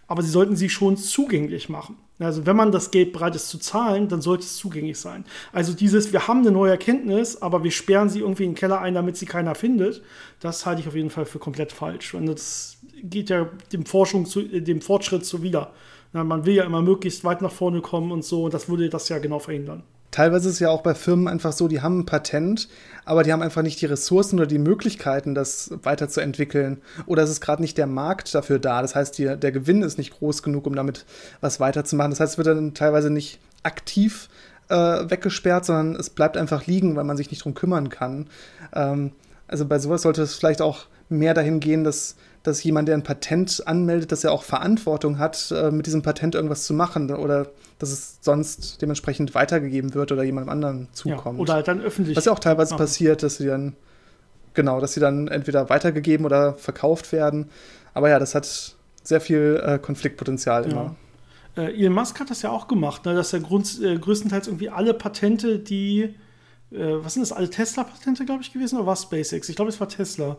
[0.08, 1.98] aber sie sollten sie schon zugänglich machen.
[2.20, 5.26] Also wenn man das Geld bereit ist zu zahlen, dann sollte es zugänglich sein.
[5.52, 8.80] Also dieses, wir haben eine neue Erkenntnis, aber wir sperren sie irgendwie in den Keller
[8.80, 10.02] ein, damit sie keiner findet,
[10.40, 12.14] das halte ich auf jeden Fall für komplett falsch.
[12.14, 15.74] Und das geht ja dem Forschung zu, äh, dem Fortschritt zuwider.
[16.12, 19.10] man will ja immer möglichst weit nach vorne kommen und so, und das würde das
[19.10, 19.84] ja genau verhindern
[20.14, 22.70] teilweise ist es ja auch bei Firmen einfach so, die haben ein Patent,
[23.04, 26.82] aber die haben einfach nicht die Ressourcen oder die Möglichkeiten, das weiterzuentwickeln.
[27.06, 28.82] Oder es ist gerade nicht der Markt dafür da.
[28.82, 31.06] Das heißt, die, der Gewinn ist nicht groß genug, um damit
[31.42, 32.12] was weiterzumachen.
[32.12, 34.30] Das heißt, es wird dann teilweise nicht aktiv
[34.70, 38.28] äh, weggesperrt, sondern es bleibt einfach liegen, weil man sich nicht drum kümmern kann.
[38.74, 39.12] Ähm,
[39.48, 43.04] also bei sowas sollte es vielleicht auch mehr dahin gehen, dass dass jemand, der ein
[43.04, 47.48] Patent anmeldet, dass er auch Verantwortung hat, äh, mit diesem Patent irgendwas zu machen oder
[47.80, 51.38] dass es sonst dementsprechend weitergegeben wird oder jemandem anderen zukommt.
[51.38, 52.18] Ja, oder halt dann öffentlich.
[52.18, 52.84] Was ja auch teilweise machen.
[52.84, 53.76] passiert, dass sie dann,
[54.54, 57.50] genau, dass sie dann entweder weitergegeben oder verkauft werden.
[57.94, 60.96] Aber ja, das hat sehr viel äh, Konfliktpotenzial immer.
[61.56, 61.64] Ja.
[61.64, 64.70] Äh, Elon Musk hat das ja auch gemacht, ne, dass er grund, äh, größtenteils irgendwie
[64.70, 66.16] alle Patente, die,
[66.72, 69.48] äh, was sind das, alle Tesla-Patente, glaube ich, gewesen, oder war SpaceX?
[69.48, 70.38] Ich glaube, es war Tesla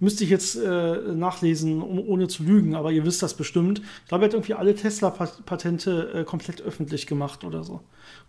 [0.00, 3.80] Müsste ich jetzt äh, nachlesen, um, ohne zu lügen, aber ihr wisst das bestimmt.
[4.02, 7.80] Ich glaube, er hat irgendwie alle Tesla-Patente äh, komplett öffentlich gemacht oder so.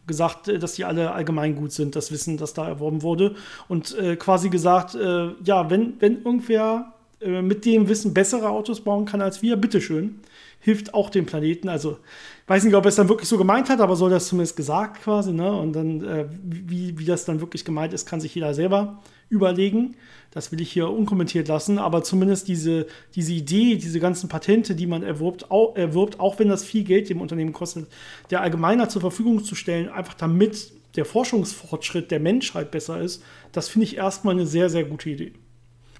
[0.07, 3.35] Gesagt, äh, dass die alle allgemein gut sind, das Wissen, das da erworben wurde.
[3.67, 8.81] Und äh, quasi gesagt, äh, ja, wenn, wenn irgendwer äh, mit dem Wissen bessere Autos
[8.81, 10.21] bauen kann als wir, bitteschön
[10.59, 11.69] hilft auch dem Planeten.
[11.69, 11.99] Also,
[12.47, 15.01] weiß nicht, ob er es dann wirklich so gemeint hat, aber soll das zumindest gesagt
[15.01, 15.51] quasi, ne?
[15.51, 18.99] Und dann, äh, wie, wie das dann wirklich gemeint ist, kann sich jeder selber
[19.29, 19.95] überlegen.
[20.31, 24.87] Das will ich hier unkommentiert lassen, aber zumindest diese, diese Idee, diese ganzen Patente, die
[24.87, 27.87] man erwirbt auch, erwirbt, auch wenn das viel Geld dem Unternehmen kostet,
[28.29, 33.69] der Allgemeiner zur Verfügung zu stellen, einfach damit der Forschungsfortschritt der Menschheit besser ist, das
[33.69, 35.33] finde ich erstmal eine sehr, sehr gute Idee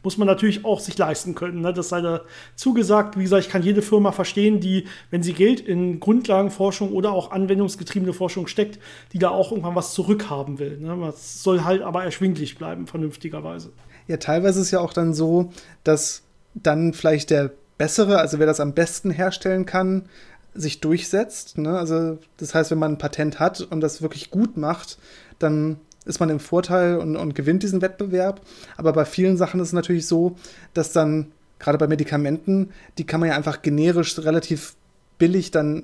[0.03, 1.61] muss man natürlich auch sich leisten können.
[1.61, 1.73] Ne?
[1.73, 2.21] Das sei da
[2.55, 3.17] zugesagt.
[3.17, 7.31] Wie gesagt, ich kann jede Firma verstehen, die, wenn sie Geld in Grundlagenforschung oder auch
[7.31, 8.79] anwendungsgetriebene Forschung steckt,
[9.13, 10.77] die da auch irgendwann was zurückhaben will.
[10.77, 10.97] Ne?
[11.01, 13.71] Das soll halt aber erschwinglich bleiben, vernünftigerweise.
[14.07, 15.51] Ja, teilweise ist ja auch dann so,
[15.83, 16.23] dass
[16.53, 20.09] dann vielleicht der bessere, also wer das am besten herstellen kann,
[20.53, 21.57] sich durchsetzt.
[21.57, 21.77] Ne?
[21.77, 24.97] Also das heißt, wenn man ein Patent hat und das wirklich gut macht,
[25.37, 25.79] dann
[26.09, 28.41] ist man im Vorteil und, und gewinnt diesen Wettbewerb.
[28.75, 30.35] Aber bei vielen Sachen ist es natürlich so,
[30.73, 34.75] dass dann, gerade bei Medikamenten, die kann man ja einfach generisch relativ
[35.17, 35.83] billig dann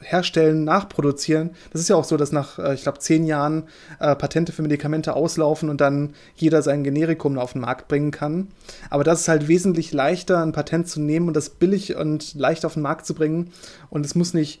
[0.00, 1.50] herstellen, nachproduzieren.
[1.70, 3.64] Das ist ja auch so, dass nach, äh, ich glaube, zehn Jahren
[4.00, 8.48] äh, Patente für Medikamente auslaufen und dann jeder sein Generikum auf den Markt bringen kann.
[8.90, 12.64] Aber das ist halt wesentlich leichter, ein Patent zu nehmen und das billig und leicht
[12.64, 13.52] auf den Markt zu bringen.
[13.90, 14.60] Und es muss nicht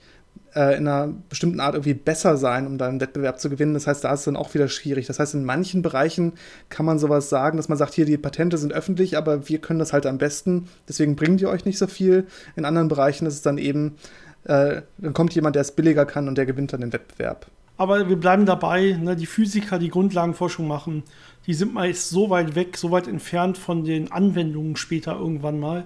[0.54, 3.74] äh, in einer bestimmten Art irgendwie besser sein, um da einen Wettbewerb zu gewinnen.
[3.74, 5.06] Das heißt, da ist es dann auch wieder schwierig.
[5.06, 6.32] Das heißt, in manchen Bereichen
[6.68, 9.78] kann man sowas sagen, dass man sagt, hier, die Patente sind öffentlich, aber wir können
[9.78, 12.26] das halt am besten, deswegen bringt ihr euch nicht so viel.
[12.56, 13.96] In anderen Bereichen ist es dann eben,
[14.44, 17.46] äh, dann kommt jemand, der es billiger kann und der gewinnt dann den Wettbewerb.
[17.78, 21.02] Aber wir bleiben dabei, ne, die Physiker, die Grundlagenforschung machen,
[21.46, 25.84] die sind meist so weit weg, so weit entfernt von den Anwendungen später irgendwann mal,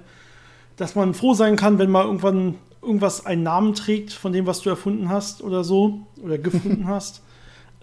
[0.76, 2.56] dass man froh sein kann, wenn mal irgendwann
[2.86, 7.22] irgendwas einen Namen trägt von dem, was du erfunden hast oder so oder gefunden hast.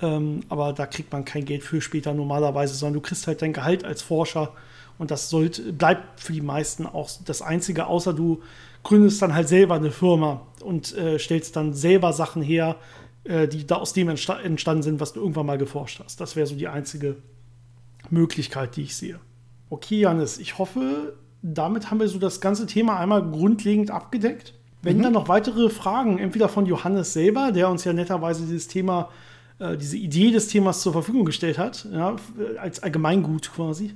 [0.01, 3.53] Ähm, aber da kriegt man kein Geld für später normalerweise, sondern du kriegst halt dein
[3.53, 4.53] Gehalt als Forscher
[4.97, 8.41] und das sollte, bleibt für die meisten auch das Einzige, außer du
[8.83, 12.75] gründest dann halt selber eine Firma und äh, stellst dann selber Sachen her,
[13.23, 16.19] äh, die da aus dem entsta entstanden sind, was du irgendwann mal geforscht hast.
[16.19, 17.17] Das wäre so die einzige
[18.09, 19.19] Möglichkeit, die ich sehe.
[19.69, 24.53] Okay, Janis, ich hoffe, damit haben wir so das ganze Thema einmal grundlegend abgedeckt.
[24.83, 25.03] Wenn mhm.
[25.03, 29.09] dann noch weitere Fragen, entweder von Johannes selber, der uns ja netterweise dieses Thema,
[29.59, 32.17] äh, diese Idee des Themas zur Verfügung gestellt hat, ja,
[32.59, 33.93] als Allgemeingut quasi.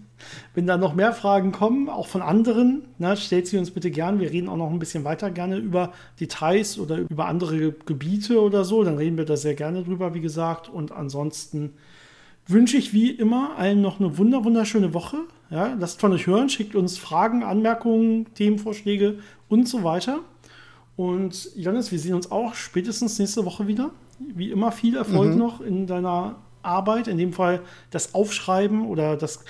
[0.55, 4.21] Wenn da noch mehr Fragen kommen, auch von anderen, na, stellt sie uns bitte gern.
[4.21, 8.63] Wir reden auch noch ein bisschen weiter gerne über Details oder über andere Gebiete oder
[8.63, 8.83] so.
[8.83, 10.69] Dann reden wir da sehr gerne drüber, wie gesagt.
[10.69, 11.73] Und ansonsten
[12.47, 15.17] wünsche ich wie immer allen noch eine wunder wunderschöne Woche.
[15.49, 19.19] Ja, lasst von euch hören, schickt uns Fragen, Anmerkungen, Themenvorschläge
[19.49, 20.19] und so weiter.
[20.97, 23.91] Und Johannes, wir sehen uns auch spätestens nächste Woche wieder.
[24.19, 25.37] Wie immer viel Erfolg mhm.
[25.37, 29.45] noch in deiner Arbeit, in dem Fall das Aufschreiben oder das,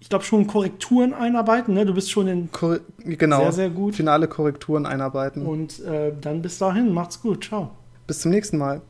[0.00, 1.72] ich glaube schon Korrekturen einarbeiten.
[1.72, 1.86] Ne?
[1.86, 3.94] Du bist schon in Kor genau, sehr, sehr gut.
[3.94, 5.46] Finale Korrekturen einarbeiten.
[5.46, 7.70] Und äh, dann bis dahin, macht's gut, ciao.
[8.08, 8.82] Bis zum nächsten Mal.